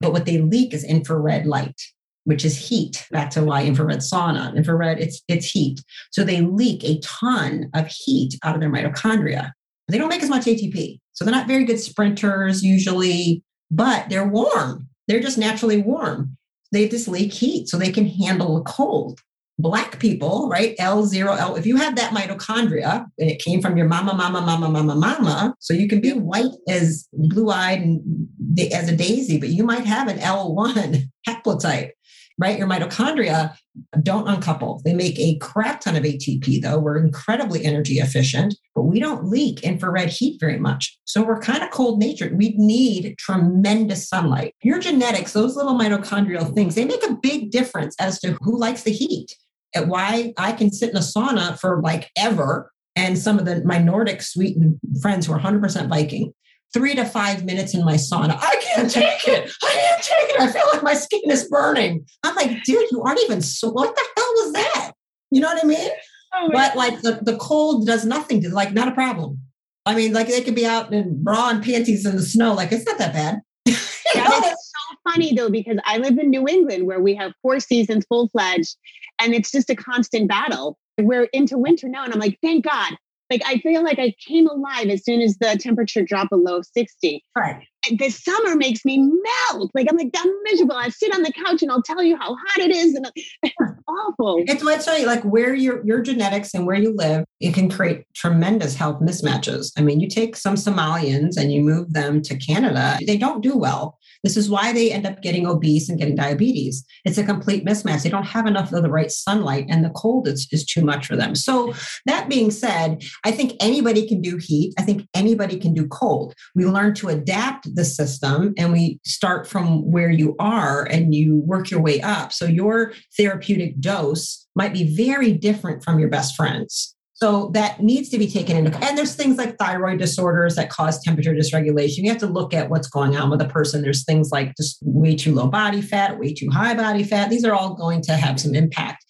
[0.00, 1.80] but what they leak is infrared light,
[2.24, 3.06] which is heat.
[3.10, 4.54] That's why infrared sauna.
[4.56, 5.80] Infrared, it's it's heat.
[6.10, 9.50] So they leak a ton of heat out of their mitochondria.
[9.88, 11.00] They don't make as much ATP.
[11.12, 14.88] So they're not very good sprinters usually, but they're warm.
[15.08, 16.36] They're just naturally warm
[16.72, 19.20] they just leak heat so they can handle a cold.
[19.58, 20.74] Black people, right?
[20.78, 24.70] L0, L, if you have that mitochondria and it came from your mama, mama, mama,
[24.70, 28.28] mama, mama, so you can be white as blue eyed and
[28.72, 31.90] as a daisy, but you might have an L1 haplotype
[32.38, 32.58] right?
[32.58, 33.54] Your mitochondria
[34.02, 34.80] don't uncouple.
[34.84, 36.78] They make a crap ton of ATP, though.
[36.78, 40.98] We're incredibly energy efficient, but we don't leak infrared heat very much.
[41.04, 42.36] So we're kind of cold natured.
[42.36, 44.54] We need tremendous sunlight.
[44.62, 48.82] Your genetics, those little mitochondrial things, they make a big difference as to who likes
[48.82, 49.34] the heat.
[49.74, 52.72] And why I can sit in a sauna for like ever.
[52.96, 54.56] And some of the my Nordic sweet
[55.00, 56.32] friends who are 100% Viking,
[56.72, 58.38] three to five minutes in my sauna.
[58.40, 59.50] I can't take it.
[59.62, 60.40] I can't take it.
[60.40, 62.06] I feel like my skin is burning.
[62.22, 63.70] I'm like, dude, you aren't even so.
[63.70, 64.92] What the hell was that?
[65.30, 65.90] You know what I mean?
[66.34, 69.38] Oh, but like the, the cold does nothing to like not a problem.
[69.86, 72.54] I mean, like they could be out in bra and panties in the snow.
[72.54, 73.40] Like it's not that bad.
[73.66, 77.58] that is so funny though, because I live in New England where we have four
[77.58, 78.76] seasons full fledged
[79.20, 80.78] and it's just a constant battle.
[80.98, 82.04] We're into winter now.
[82.04, 82.96] And I'm like, thank God
[83.30, 87.24] like I feel like I came alive as soon as the temperature dropped below 60.
[87.36, 87.66] Right.
[87.88, 89.70] And the summer makes me melt.
[89.72, 90.74] Like I'm like, I'm miserable.
[90.74, 92.94] I sit on the couch and I'll tell you how hot it is.
[92.94, 93.10] And
[93.42, 93.54] it's
[93.88, 94.44] awful.
[94.46, 95.06] It's what's right.
[95.06, 99.72] Like where your your genetics and where you live, it can create tremendous health mismatches.
[99.78, 103.56] I mean, you take some Somalians and you move them to Canada, they don't do
[103.56, 106.84] well this is why they end up getting obese and getting diabetes.
[107.04, 108.02] It's a complete mismatch.
[108.02, 111.06] They don't have enough of the right sunlight, and the cold is, is too much
[111.06, 111.34] for them.
[111.34, 111.72] So,
[112.06, 114.74] that being said, I think anybody can do heat.
[114.78, 116.34] I think anybody can do cold.
[116.54, 121.36] We learn to adapt the system and we start from where you are and you
[121.38, 122.32] work your way up.
[122.32, 126.94] So, your therapeutic dose might be very different from your best friends.
[127.22, 131.02] So that needs to be taken into and there's things like thyroid disorders that cause
[131.02, 131.98] temperature dysregulation.
[131.98, 133.82] You have to look at what's going on with a person.
[133.82, 137.28] There's things like just way too low body fat, way too high body fat.
[137.28, 139.04] These are all going to have some impact.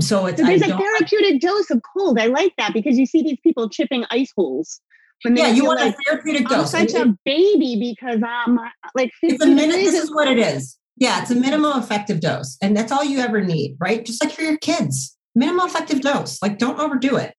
[0.00, 2.18] So it's so there's a therapeutic dose of cold.
[2.18, 4.80] I like that because you see these people chipping ice holes.
[5.22, 6.72] When yeah, you want like, a therapeutic dose.
[6.72, 8.58] I'm such a baby because I'm
[8.94, 10.78] like 50 it's a minute, This is what it is.
[10.96, 12.56] Yeah, it's a minimum effective dose.
[12.62, 14.06] And that's all you ever need, right?
[14.06, 16.40] Just like for your kids minimum effective dose.
[16.42, 17.34] Like, don't overdo it.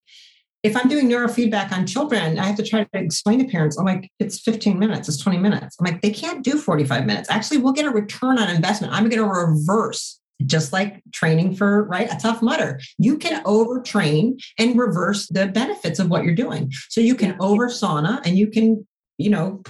[0.64, 3.86] If I'm doing neurofeedback on children, I have to try to explain to parents, I'm
[3.86, 5.76] like, it's 15 minutes, it's 20 minutes.
[5.80, 7.32] I'm like, they can't do 45 minutes.
[7.32, 8.94] Actually, we'll get a return on investment.
[8.94, 14.42] I'm going to reverse just like training for right a Tough Mudder you can overtrain
[14.58, 18.48] and reverse the benefits of what you're doing so you can over sauna and you
[18.48, 18.86] can
[19.18, 19.62] you know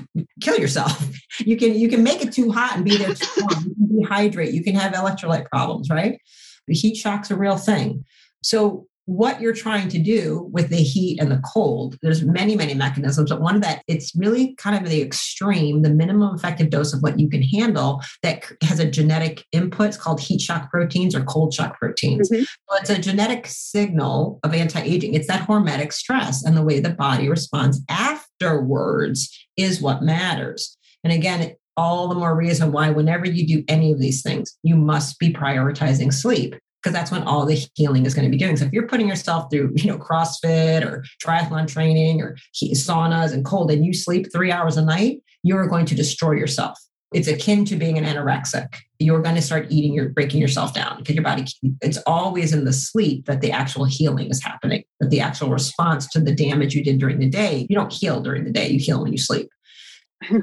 [0.42, 1.10] kill yourself
[1.40, 4.32] you can you can make it too hot and be there too long you can
[4.32, 6.20] dehydrate you can have electrolyte problems right
[6.68, 8.06] the heat shock's a real thing.
[8.44, 12.74] So what you're trying to do with the heat and the cold there's many many
[12.76, 16.94] mechanisms but one of that it's really kind of the extreme the minimum effective dose
[16.94, 21.16] of what you can handle that has a genetic input it's called heat shock proteins
[21.16, 22.44] or cold shock proteins mm-hmm.
[22.44, 26.92] so it's a genetic signal of anti-aging it's that hormetic stress and the way the
[26.92, 31.42] body responds afterwards is what matters and again
[31.78, 35.32] all the more reason why whenever you do any of these things, you must be
[35.32, 38.58] prioritizing sleep because that's when all the healing is going to be doing.
[38.58, 43.46] So if you're putting yourself through, you know, CrossFit or triathlon training or saunas and
[43.46, 46.78] cold and you sleep 3 hours a night, you're going to destroy yourself.
[47.14, 48.74] It's akin to being an anorexic.
[48.98, 51.46] You're going to start eating, you're breaking yourself down because your body,
[51.82, 56.08] it's always in the sleep that the actual healing is happening, that the actual response
[56.10, 57.68] to the damage you did during the day.
[57.70, 59.50] You don't heal during the day, you heal when you sleep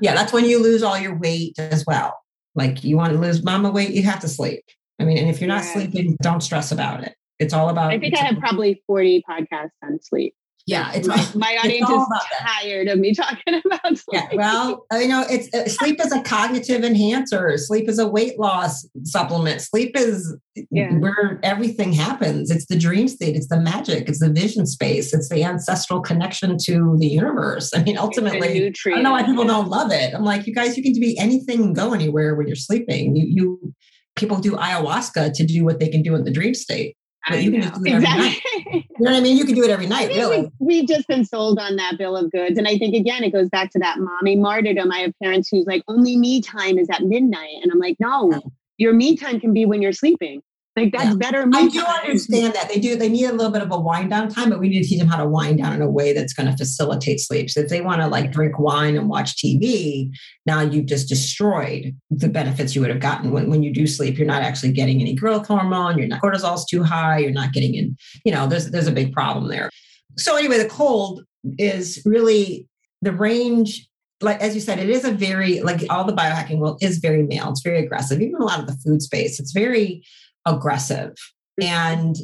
[0.00, 2.18] yeah, that's when you lose all your weight as well.
[2.54, 4.64] Like you want to lose mama weight, you have to sleep.
[4.98, 7.14] I mean, and if you're not sleeping, don't stress about it.
[7.38, 7.92] It's all about.
[7.92, 10.34] I think I have probably 40 podcasts on sleep.
[10.68, 12.06] Yeah, it's my, my audience is
[12.40, 14.02] tired of me talking about sleep.
[14.12, 17.56] Yeah, well, you know, it's uh, sleep is a cognitive enhancer.
[17.56, 19.62] Sleep is a weight loss supplement.
[19.62, 20.36] Sleep is
[20.70, 20.92] yeah.
[20.98, 22.50] where everything happens.
[22.50, 23.34] It's the dream state.
[23.34, 24.10] It's the magic.
[24.10, 25.14] It's the vision space.
[25.14, 27.70] It's the ancestral connection to the universe.
[27.74, 30.12] I mean, ultimately, I don't know why people don't love it.
[30.12, 33.16] I'm like, you guys, you can be anything and go anywhere when you're sleeping.
[33.16, 33.74] You, you
[34.16, 36.94] people do ayahuasca to do what they can do in the dream state.
[37.28, 38.26] But you can just do it exactly.
[38.26, 38.84] every night.
[38.98, 39.36] You know what I mean?
[39.36, 40.50] You can do it every night, really.
[40.58, 42.58] We've just been sold on that bill of goods.
[42.58, 44.90] And I think, again, it goes back to that mommy martyrdom.
[44.90, 47.56] I have parents who's like, only me time is at midnight.
[47.62, 48.40] And I'm like, no,
[48.76, 50.42] your me time can be when you're sleeping.
[50.78, 51.14] Like that's yeah.
[51.16, 51.48] better.
[51.52, 52.94] I do understand that they do.
[52.94, 55.00] They need a little bit of a wind down time, but we need to teach
[55.00, 57.50] them how to wind down in a way that's going to facilitate sleep.
[57.50, 60.10] So if they want to like drink wine and watch TV,
[60.46, 64.18] now you've just destroyed the benefits you would have gotten when, when you do sleep.
[64.18, 65.98] You're not actually getting any growth hormone.
[65.98, 67.18] You're not cortisol's too high.
[67.18, 67.96] You're not getting in.
[68.24, 69.70] You know, there's there's a big problem there.
[70.16, 71.24] So anyway, the cold
[71.58, 72.68] is really
[73.02, 73.88] the range
[74.20, 77.22] like as you said, it is a very like all the biohacking world is very
[77.22, 77.50] male.
[77.50, 78.20] It's very aggressive.
[78.20, 80.02] Even a lot of the food space, it's very
[80.46, 81.14] aggressive.
[81.60, 81.64] Mm-hmm.
[81.64, 82.16] And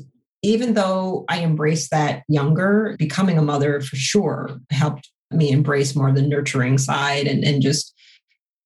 [0.43, 6.13] even though I embraced that younger, becoming a mother for sure helped me embrace more
[6.13, 7.95] the nurturing side and, and just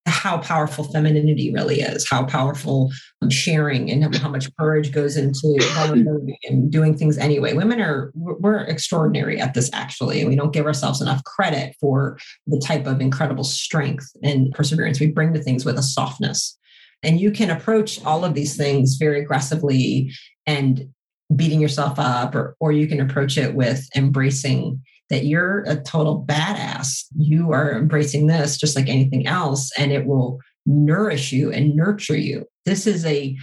[0.09, 2.90] how powerful femininity really is, how powerful
[3.22, 7.53] um, sharing and how much courage goes into vulnerability and doing things anyway.
[7.53, 12.18] Women are, we're extraordinary at this actually, and we don't give ourselves enough credit for
[12.46, 16.59] the type of incredible strength and perseverance we bring to things with a softness
[17.03, 20.12] and you can approach all of these things very aggressively
[20.46, 20.88] and
[21.34, 26.24] beating yourself up, or, or you can approach it with embracing that you're a total
[26.26, 27.05] badass.
[27.16, 32.16] You are embracing this just like anything else, and it will nourish you and nurture
[32.16, 32.44] you.
[32.64, 33.36] This is a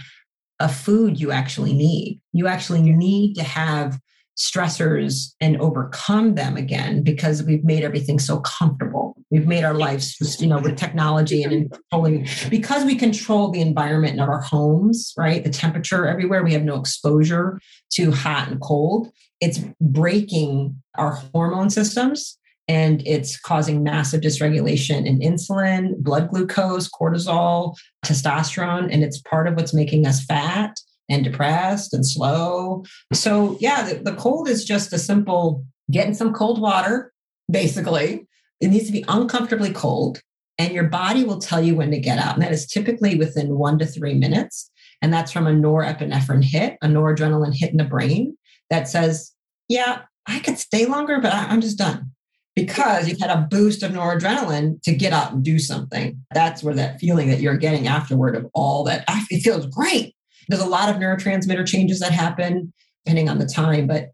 [0.58, 2.20] a food you actually need.
[2.32, 3.98] You actually need to have
[4.36, 9.16] stressors and overcome them again because we've made everything so comfortable.
[9.30, 13.62] We've made our lives just, you know, with technology and controlling because we control the
[13.62, 15.42] environment of our homes, right?
[15.42, 17.58] The temperature everywhere, we have no exposure
[17.92, 19.10] to hot and cold.
[19.40, 27.74] It's breaking our hormone systems and it's causing massive dysregulation in insulin, blood glucose, cortisol,
[28.04, 30.76] testosterone, and it's part of what's making us fat
[31.08, 32.84] and depressed and slow.
[33.12, 37.12] So, yeah, the, the cold is just a simple getting some cold water,
[37.50, 38.26] basically.
[38.60, 40.20] It needs to be uncomfortably cold,
[40.58, 42.34] and your body will tell you when to get out.
[42.34, 44.70] And that is typically within one to three minutes.
[45.02, 48.36] And that's from a norepinephrine hit, a noradrenaline hit in the brain
[48.70, 49.32] that says,
[49.68, 52.12] yeah, I could stay longer, but I'm just done
[52.54, 56.24] because you've had a boost of noradrenaline to get out and do something.
[56.32, 60.15] That's where that feeling that you're getting afterward of all that, it feels great.
[60.48, 62.72] There's a lot of neurotransmitter changes that happen
[63.04, 64.10] depending on the time, but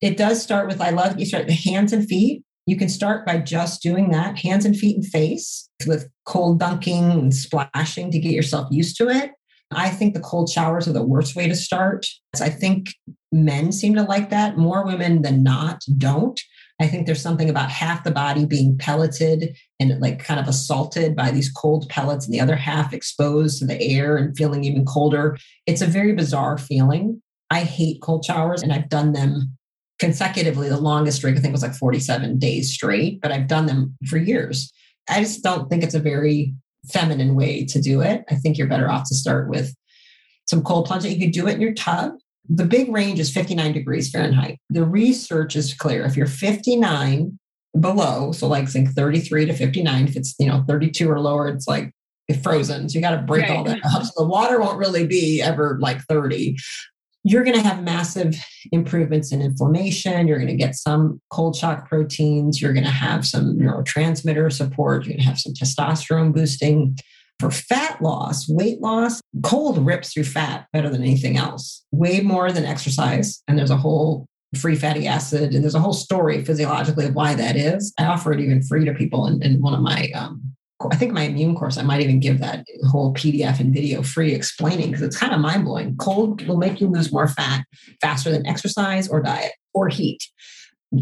[0.00, 2.42] It does start with I love you start the hands and feet.
[2.66, 7.10] You can start by just doing that, hands and feet and face with cold dunking
[7.10, 9.30] and splashing to get yourself used to it.
[9.70, 12.06] I think the cold showers are the worst way to start.
[12.40, 12.88] I think
[13.30, 14.58] men seem to like that.
[14.58, 16.38] More women than not don't.
[16.80, 19.56] I think there's something about half the body being pelleted
[19.90, 23.66] and like kind of assaulted by these cold pellets and the other half exposed to
[23.66, 25.36] the air and feeling even colder.
[25.66, 27.20] It's a very bizarre feeling.
[27.50, 29.56] I hate cold showers and I've done them
[29.98, 30.68] consecutively.
[30.68, 34.16] The longest streak, I think, was like 47 days straight, but I've done them for
[34.16, 34.72] years.
[35.08, 36.54] I just don't think it's a very
[36.90, 38.24] feminine way to do it.
[38.30, 39.74] I think you're better off to start with
[40.46, 41.12] some cold plunging.
[41.12, 42.12] You can do it in your tub.
[42.48, 44.58] The big range is 59 degrees Fahrenheit.
[44.70, 46.04] The research is clear.
[46.04, 47.38] If you're 59
[47.78, 51.66] below, so like think 33 to 59, if it's you know 32 or lower, it's
[51.66, 51.92] like
[52.28, 52.88] it's frozen.
[52.88, 53.50] So you got to break right.
[53.50, 54.02] all that up.
[54.02, 56.56] So the water won't really be ever like 30
[57.24, 58.34] you're going to have massive
[58.72, 60.26] improvements in inflammation.
[60.26, 62.60] You're going to get some cold shock proteins.
[62.60, 65.04] You're going to have some neurotransmitter support.
[65.04, 66.98] You're going to have some testosterone boosting.
[67.38, 72.52] For fat loss, weight loss, cold rips through fat better than anything else, way more
[72.52, 73.42] than exercise.
[73.48, 74.26] And there's a whole
[74.58, 77.92] free fatty acid, and there's a whole story physiologically of why that is.
[77.98, 80.52] I offer it even free to people in, in one of my um,
[80.90, 84.32] I think my immune course, I might even give that whole PDF and video free
[84.32, 85.96] explaining because it's kind of mind blowing.
[85.96, 87.64] Cold will make you lose more fat
[88.00, 90.22] faster than exercise or diet or heat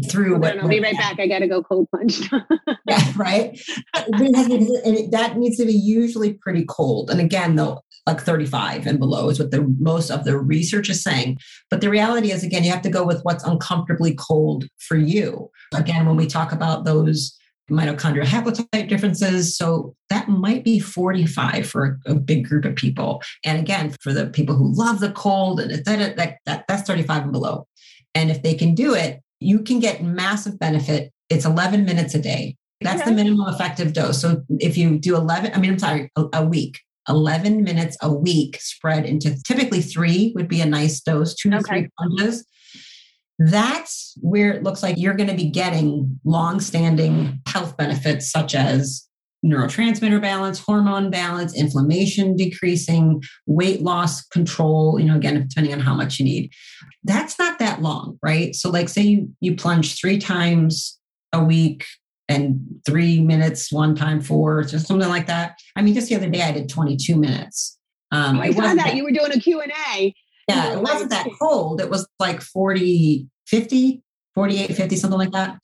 [0.07, 1.19] through what I'll be right back.
[1.19, 2.31] I got to go cold plunge.
[2.87, 3.59] yeah, right.
[3.93, 7.09] and that needs to be usually pretty cold.
[7.09, 11.03] And again, though, like 35 and below is what the most of the research is
[11.03, 11.37] saying.
[11.69, 15.49] But the reality is, again, you have to go with what's uncomfortably cold for you.
[15.73, 17.37] Again, when we talk about those
[17.71, 19.55] mitochondrial haplotype differences.
[19.55, 23.23] So that might be 45 for a, a, big group of people.
[23.45, 27.23] And again, for the people who love the cold, and that, that, that, that's 35
[27.23, 27.67] and below.
[28.13, 31.11] And if they can do it, you can get massive benefit.
[31.29, 32.57] It's 11 minutes a day.
[32.81, 33.11] That's okay.
[33.11, 34.19] the minimum effective dose.
[34.19, 38.11] So if you do 11, I mean, I'm sorry, a, a week, 11 minutes a
[38.13, 41.65] week spread into typically three would be a nice dose, two to okay.
[41.67, 42.45] three plunges.
[43.39, 49.07] That's where it looks like you're going to be getting long-standing health benefits such as
[49.43, 55.95] neurotransmitter balance, hormone balance, inflammation decreasing, weight loss control, you know, again, depending on how
[55.95, 56.51] much you need.
[57.03, 58.53] That's not that long, right?
[58.53, 60.99] So like say you you plunge 3 times
[61.33, 61.85] a week
[62.31, 65.59] and 3 minutes one time four, just something like that.
[65.75, 67.77] I mean, just the other day I did 22 minutes.
[68.11, 68.77] Um, oh, I saw that.
[68.77, 68.95] that.
[68.95, 70.13] You were doing a Q&A.
[70.47, 71.79] Yeah, it wasn't that cold.
[71.79, 74.01] It was like 40, 50,
[74.35, 75.57] 48, 50, something like that.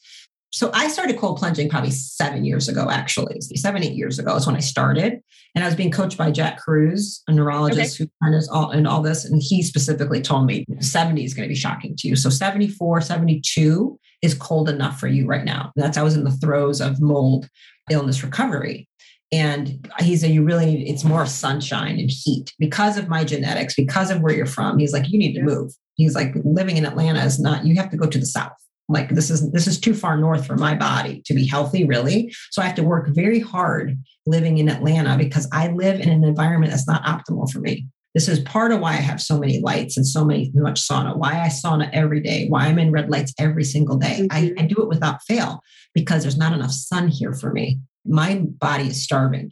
[0.57, 3.39] So I started cold plunging probably seven years ago, actually.
[3.41, 5.21] Seven, eight years ago is when I started.
[5.53, 8.09] And I was being coached by Jack Kruse, a neurologist okay.
[8.21, 9.23] who knows all in all this.
[9.23, 12.15] And he specifically told me 70 is going to be shocking to you.
[12.15, 15.71] So 74, 72 is cold enough for you right now.
[15.75, 17.47] That's I was in the throes of mold
[17.91, 18.89] illness recovery.
[19.31, 23.75] And he said, You really need it's more sunshine and heat because of my genetics,
[23.75, 24.79] because of where you're from.
[24.79, 25.71] He's like, You need to move.
[25.93, 28.53] He's like, living in Atlanta is not, you have to go to the south.
[28.89, 32.33] Like this is this is too far north for my body to be healthy, really.
[32.51, 36.23] So I have to work very hard living in Atlanta because I live in an
[36.23, 37.87] environment that's not optimal for me.
[38.13, 41.17] This is part of why I have so many lights and so many much sauna,
[41.17, 44.21] why I sauna every day, why I'm in red lights every single day.
[44.21, 44.59] Mm-hmm.
[44.59, 45.61] I, I do it without fail
[45.93, 49.51] because there's not enough sun here for me my body is starving.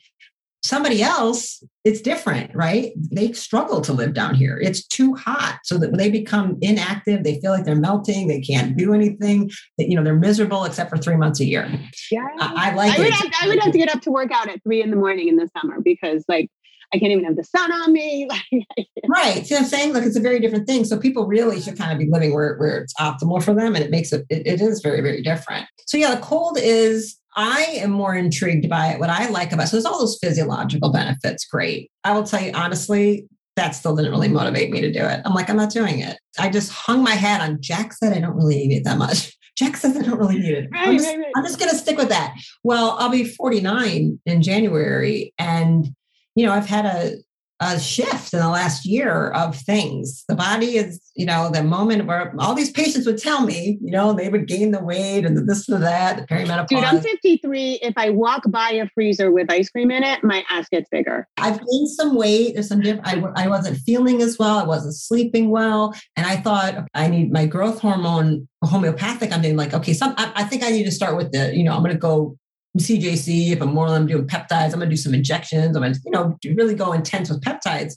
[0.65, 2.91] Somebody else, it's different, right?
[3.11, 4.57] They struggle to live down here.
[4.59, 5.59] It's too hot.
[5.63, 8.27] So that when they become inactive, they feel like they're melting.
[8.27, 9.51] They can't do anything.
[9.77, 11.71] That, you know, they're miserable except for three months a year.
[12.11, 12.25] Yeah.
[12.39, 14.49] I, I like I would, have, I would have to get up to work out
[14.49, 16.49] at three in the morning in the summer because like
[16.93, 18.27] I can't even have the sun on me.
[19.07, 19.45] right.
[19.45, 19.93] See I'm saying?
[19.93, 20.83] Like it's a very different thing.
[20.83, 23.75] So people really should kind of be living where, where it's optimal for them.
[23.75, 25.67] And it makes it, it, it is very, very different.
[25.85, 28.99] So yeah, the cold is I am more intrigued by it.
[28.99, 31.45] What I like about it, so there's all those physiological benefits.
[31.45, 31.91] Great.
[32.03, 35.21] I will tell you honestly, that still didn't really motivate me to do it.
[35.25, 36.17] I'm like, I'm not doing it.
[36.39, 39.35] I just hung my hat on Jack said I don't really need it that much.
[39.57, 40.69] Jack says I don't really need it.
[40.71, 41.45] Right, I'm just, right, right.
[41.45, 42.35] just going to stick with that.
[42.63, 45.33] Well, I'll be 49 in January.
[45.39, 45.87] And,
[46.35, 47.15] you know, I've had a,
[47.61, 50.25] a shift in the last year of things.
[50.27, 53.91] The body is, you know, the moment where all these patients would tell me, you
[53.91, 56.67] know, they would gain the weight and the this and that, the perimenopause.
[56.67, 57.79] Dude, I'm 53.
[57.81, 61.27] If I walk by a freezer with ice cream in it, my ass gets bigger.
[61.37, 62.55] I've gained some weight.
[62.55, 64.57] There's some different, I, I wasn't feeling as well.
[64.57, 65.95] I wasn't sleeping well.
[66.17, 69.31] And I thought I need my growth hormone homeopathic.
[69.31, 71.63] I'm doing like, okay, some, I, I think I need to start with the, you
[71.63, 72.37] know, I'm going to go
[72.77, 75.75] CJC, if I'm more I'm doing peptides, I'm gonna do some injections.
[75.75, 77.93] I'm gonna, you know, really go intense with peptides,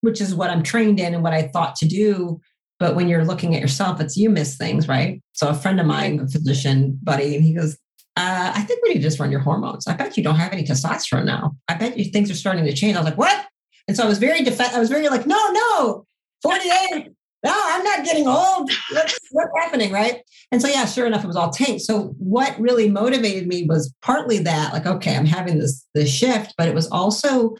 [0.00, 2.40] which is what I'm trained in and what I thought to do.
[2.78, 5.22] But when you're looking at yourself, it's you miss things, right?
[5.32, 7.78] So a friend of mine, a physician buddy, and he goes,
[8.16, 9.86] uh, I think we need to just run your hormones.
[9.86, 11.56] I bet you don't have any testosterone now.
[11.68, 12.96] I bet you things are starting to change.
[12.96, 13.46] I was like, what?
[13.88, 16.06] And so I was very def- I was very like, no, no,
[16.42, 17.12] 48.
[17.44, 18.70] No, I'm not getting old.
[18.92, 19.92] What's, what's happening?
[19.92, 20.22] Right.
[20.52, 21.80] And so, yeah, sure enough, it was all tank.
[21.80, 26.54] So what really motivated me was partly that, like, okay, I'm having this, this shift,
[26.56, 27.56] but it was also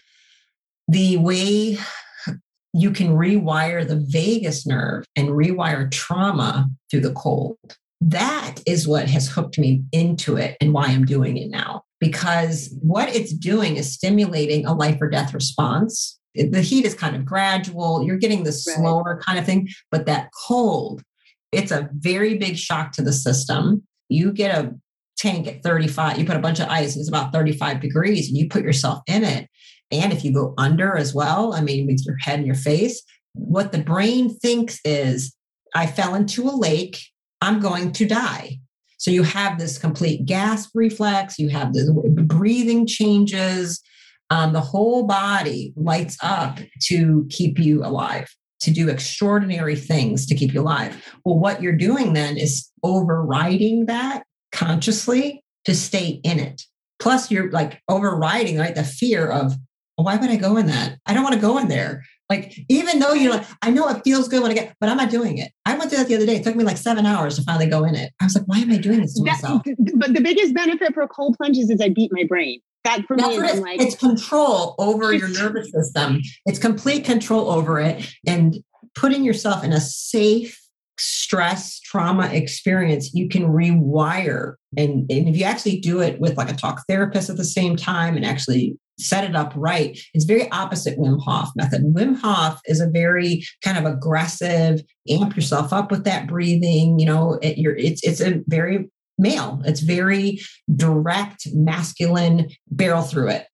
[0.89, 1.79] the way
[2.75, 7.59] you can rewire the vagus nerve and rewire trauma through the cold.
[8.01, 11.83] That is what has hooked me into it and why I'm doing it now.
[12.01, 16.19] Because what it's doing is stimulating a life or death response.
[16.35, 18.03] The heat is kind of gradual.
[18.03, 19.21] You're getting the slower right.
[19.21, 21.03] kind of thing, but that cold,
[21.53, 23.83] it's a very big shock to the system.
[24.09, 24.75] You get a
[25.19, 28.49] tank at 35, you put a bunch of ice, it's about 35 degrees, and you
[28.49, 29.49] put yourself in it.
[29.91, 33.03] And if you go under as well, I mean, with your head and your face,
[33.35, 35.35] what the brain thinks is,
[35.75, 36.99] I fell into a lake,
[37.41, 38.59] I'm going to die.
[38.99, 41.93] So you have this complete gasp reflex, you have the
[42.27, 43.83] breathing changes,
[44.33, 50.35] um, the whole body lights up to keep you alive, to do extraordinary things to
[50.35, 50.97] keep you alive.
[51.23, 56.63] Well, what you're doing then is overriding that consciously to stay in it.
[56.99, 58.75] Plus, you're like overriding, right?
[58.75, 59.55] The fear of,
[59.97, 60.97] why would I go in that?
[61.05, 62.03] I don't want to go in there.
[62.31, 64.97] Like, even though you're like, I know it feels good when I get, but I'm
[64.97, 65.53] not doing it.
[65.67, 66.37] I went through that the other day.
[66.37, 68.11] It took me like seven hours to finally go in it.
[68.19, 69.63] I was like, why am I doing this to that, myself?
[69.97, 72.63] But the biggest benefit for cold plunges is I beat my brain.
[72.85, 76.21] That for That's me is like it's control over your nervous system.
[76.47, 78.57] It's complete control over it and
[78.95, 80.59] putting yourself in a safe
[80.99, 86.51] stress trauma experience you can rewire and, and if you actually do it with like
[86.51, 89.99] a talk therapist at the same time and actually set it up right.
[90.15, 91.83] It's very opposite Wim Hof method.
[91.95, 96.99] Wim Hof is a very kind of aggressive, amp yourself up with that breathing.
[96.99, 98.91] You know, it, you're, it's it's a very
[99.23, 99.63] male.
[99.65, 100.41] It's very
[100.75, 103.47] direct, masculine, barrel through it.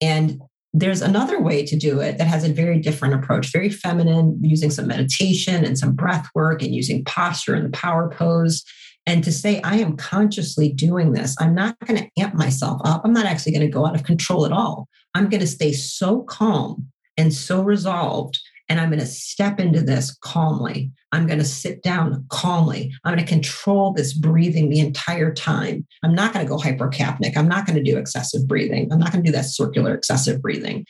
[0.00, 0.40] And
[0.72, 4.70] there's another way to do it that has a very different approach, very feminine, using
[4.70, 8.64] some meditation and some breath work and using posture and the power pose
[9.06, 11.34] and to say, I am consciously doing this.
[11.40, 13.02] I'm not going to amp myself up.
[13.04, 14.88] I'm not actually going to go out of control at all.
[15.14, 18.38] I'm going to stay so calm and so resolved.
[18.68, 20.92] And I'm going to step into this calmly.
[21.12, 22.92] I'm going to sit down calmly.
[23.04, 25.86] I'm going to control this breathing the entire time.
[26.02, 27.36] I'm not going to go hypercapnic.
[27.36, 28.92] I'm not going to do excessive breathing.
[28.92, 30.86] I'm not going to do that circular excessive breathing.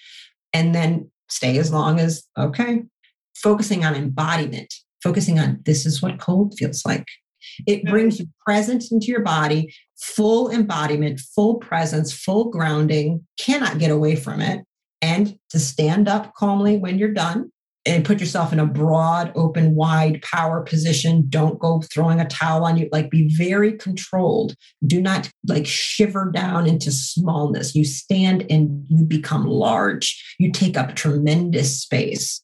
[0.53, 2.83] And then stay as long as, okay,
[3.35, 7.07] focusing on embodiment, focusing on this is what cold feels like.
[7.67, 13.91] It brings you presence into your body, full embodiment, full presence, full grounding, cannot get
[13.91, 14.65] away from it.
[15.01, 17.51] And to stand up calmly when you're done
[17.87, 21.25] and put yourself in a broad, open, wide power position.
[21.29, 22.89] Don't go throwing a towel on you.
[22.93, 24.55] Like be very controlled.
[24.87, 27.75] Do not like shiver down into smallness.
[27.75, 30.23] You stand and you become large.
[30.39, 32.43] You take up tremendous space.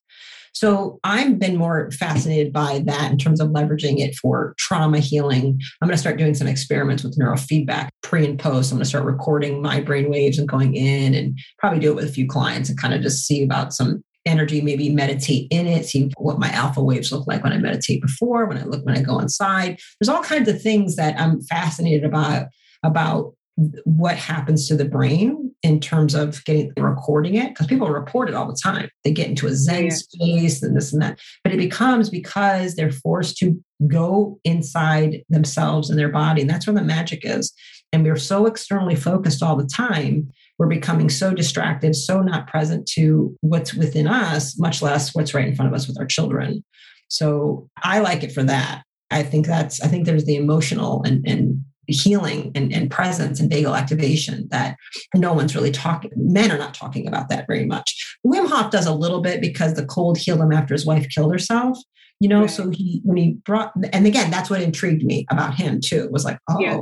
[0.56, 5.60] So I've been more fascinated by that in terms of leveraging it for trauma healing.
[5.82, 8.72] I'm going to start doing some experiments with neurofeedback pre and post.
[8.72, 11.96] I'm going to start recording my brain waves and going in and probably do it
[11.96, 15.66] with a few clients and kind of just see about some energy, maybe meditate in
[15.66, 18.84] it, see what my alpha waves look like when I meditate before, when I look
[18.84, 19.78] when I go inside.
[20.00, 22.48] There's all kinds of things that I'm fascinated about
[22.82, 23.34] about
[23.84, 28.34] what happens to the brain in terms of getting recording it because people report it
[28.34, 29.90] all the time they get into a zen yeah.
[29.90, 35.88] space and this and that but it becomes because they're forced to go inside themselves
[35.88, 37.50] and their body and that's where the magic is
[37.92, 42.86] and we're so externally focused all the time we're becoming so distracted so not present
[42.86, 46.64] to what's within us much less what's right in front of us with our children.
[47.08, 48.82] So i like it for that.
[49.10, 53.48] I think that's i think there's the emotional and, and healing and, and presence and
[53.48, 54.76] vagal activation that
[55.14, 58.18] no one's really talking men are not talking about that very much.
[58.26, 61.32] Wim hof does a little bit because the cold healed him after his wife killed
[61.32, 61.78] herself
[62.20, 62.50] you know right.
[62.50, 66.08] so he when he brought and again that's what intrigued me about him too.
[66.10, 66.80] Was like oh yeah.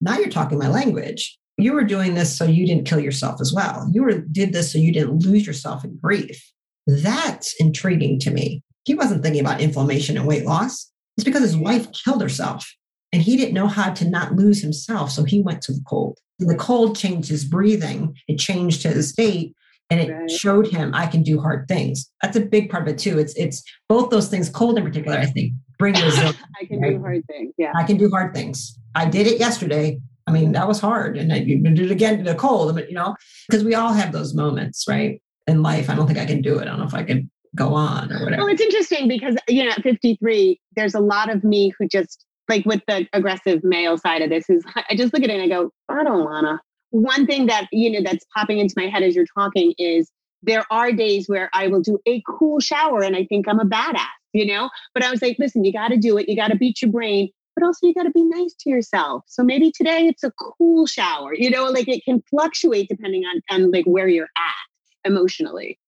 [0.00, 3.52] now you're talking my language you were doing this so you didn't kill yourself as
[3.52, 6.52] well you were did this so you didn't lose yourself in grief
[6.86, 11.56] that's intriguing to me he wasn't thinking about inflammation and weight loss it's because his
[11.56, 12.66] wife killed herself
[13.12, 15.10] and he didn't know how to not lose himself.
[15.10, 16.18] So he went to the cold.
[16.38, 19.54] The cold changed his breathing, it changed his state,
[19.90, 20.30] and it right.
[20.30, 22.10] showed him I can do hard things.
[22.22, 23.18] That's a big part of it too.
[23.18, 26.38] It's it's both those things, cold in particular, I think, bring resilience.
[26.60, 26.94] I can right?
[26.94, 27.54] do hard things.
[27.58, 27.72] Yeah.
[27.76, 28.76] I can do hard things.
[28.94, 30.00] I did it yesterday.
[30.26, 31.16] I mean, that was hard.
[31.16, 33.16] And I did it again in the cold, but you know,
[33.48, 35.20] because we all have those moments, right?
[35.46, 35.90] In life.
[35.90, 36.62] I don't think I can do it.
[36.62, 38.42] I don't know if I can go on or whatever.
[38.42, 42.24] Well, it's interesting because, you know, at 53, there's a lot of me who just
[42.48, 45.42] like with the aggressive male side of this is I just look at it and
[45.42, 46.60] I go, I don't wanna.
[46.90, 50.10] One thing that, you know, that's popping into my head as you're talking is
[50.42, 53.64] there are days where I will do a cool shower and I think I'm a
[53.64, 54.00] badass,
[54.32, 54.70] you know?
[54.92, 56.28] But I was like, listen, you got to do it.
[56.28, 57.30] You got to beat your brain,
[57.62, 59.24] but also you got to be nice to yourself.
[59.26, 63.40] So maybe today it's a cool shower, you know, like it can fluctuate depending on,
[63.50, 65.78] on like where you're at emotionally.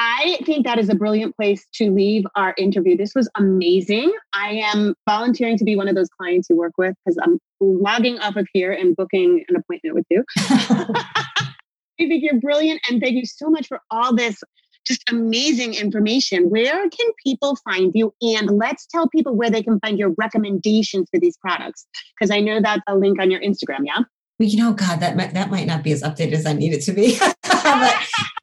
[0.00, 2.96] I think that is a brilliant place to leave our interview.
[2.96, 4.12] This was amazing.
[4.32, 8.20] I am volunteering to be one of those clients you work with because I'm logging
[8.20, 10.24] off of here and booking an appointment with you.
[10.38, 12.80] I think you're brilliant.
[12.88, 14.40] And thank you so much for all this
[14.88, 16.50] just amazing information.
[16.50, 18.14] Where can people find you?
[18.22, 21.86] And let's tell people where they can find your recommendations for these products.
[22.18, 23.98] Because I know that's a link on your Instagram, yeah?
[24.38, 26.72] Well, you know, God, that might, that might not be as updated as I need
[26.72, 27.18] it to be.
[27.42, 27.96] but,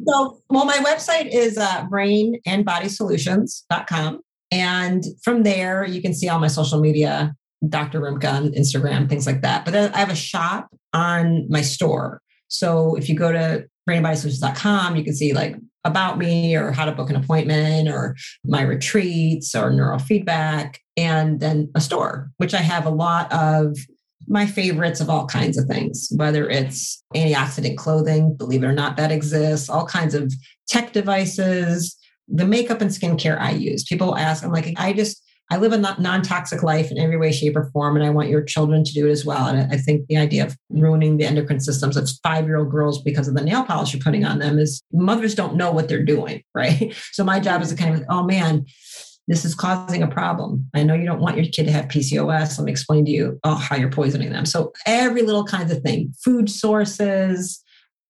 [0.08, 4.22] so, well, my website is uh, brainandbodysolutions.com.
[4.52, 7.34] And from there, you can see all my social media,
[7.68, 8.00] Dr.
[8.02, 9.66] Rimka on Instagram, things like that.
[9.66, 12.22] But then I have a shop on my store.
[12.48, 16.92] So if you go to brainandbodysolutions.com, you can see like about me or how to
[16.92, 22.86] book an appointment or my retreats or neurofeedback, and then a store, which I have
[22.86, 23.78] a lot of
[24.28, 28.98] my favorites of all kinds of things, whether it's antioxidant clothing, believe it or not,
[28.98, 30.34] that exists, all kinds of
[30.68, 31.96] tech devices,
[32.28, 33.84] the makeup and skincare I use.
[33.84, 35.22] People ask, I'm like, I just,
[35.52, 38.30] I live a non toxic life in every way, shape, or form, and I want
[38.30, 39.48] your children to do it as well.
[39.48, 43.02] And I think the idea of ruining the endocrine systems of five year old girls
[43.02, 46.04] because of the nail polish you're putting on them is mothers don't know what they're
[46.04, 46.96] doing, right?
[47.12, 48.66] So my job is to kind of, oh man,
[49.28, 50.70] this is causing a problem.
[50.74, 52.58] I know you don't want your kid to have PCOS.
[52.58, 54.46] Let me explain to you oh, how you're poisoning them.
[54.46, 57.64] So every little kinds of thing, food sources,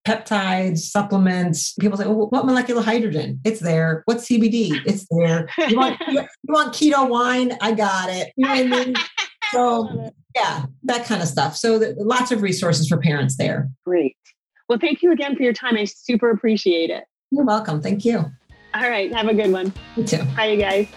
[0.06, 1.74] peptides, supplements.
[1.74, 3.40] People say, well, what molecular hydrogen?
[3.44, 4.04] It's there.
[4.06, 4.82] What CBD?
[4.86, 5.50] It's there.
[5.68, 7.58] You want, you, want keto wine?
[7.62, 8.32] I got it.
[8.36, 8.96] You know what I mean?
[9.52, 11.56] So, yeah, that kind of stuff.
[11.56, 13.70] So, the, lots of resources for parents there.
[13.86, 14.18] Great.
[14.68, 15.78] Well, thank you again for your time.
[15.78, 17.04] I super appreciate it.
[17.30, 17.80] You're welcome.
[17.80, 18.26] Thank you.
[18.74, 19.14] All right.
[19.14, 19.72] Have a good one.
[19.96, 20.24] You too.
[20.36, 20.88] Bye, you guys.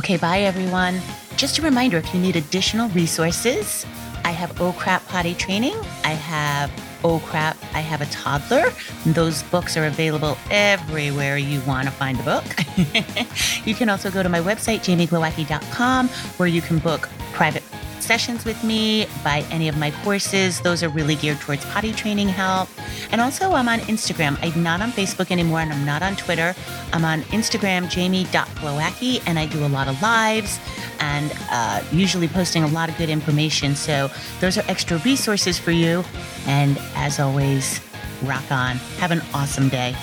[0.00, 0.16] Okay.
[0.16, 1.00] Bye, everyone.
[1.36, 3.86] Just a reminder if you need additional resources,
[4.24, 5.76] I have Oh Crap Potty Training.
[6.02, 6.70] I have
[7.04, 8.72] Oh Crap, I Have a Toddler.
[9.04, 12.44] Those books are available everywhere you want to find a book.
[13.66, 17.62] you can also go to my website, jamieglowacki.com, where you can book private
[18.04, 20.60] sessions with me, buy any of my courses.
[20.60, 22.68] Those are really geared towards potty training help.
[23.10, 24.38] And also, I'm on Instagram.
[24.42, 26.54] I'm not on Facebook anymore and I'm not on Twitter.
[26.92, 30.58] I'm on Instagram, jamie.glowacki, and I do a lot of lives
[31.00, 33.74] and uh, usually posting a lot of good information.
[33.74, 36.04] So, those are extra resources for you.
[36.46, 37.80] And as always,
[38.22, 38.76] rock on.
[38.98, 39.94] Have an awesome day.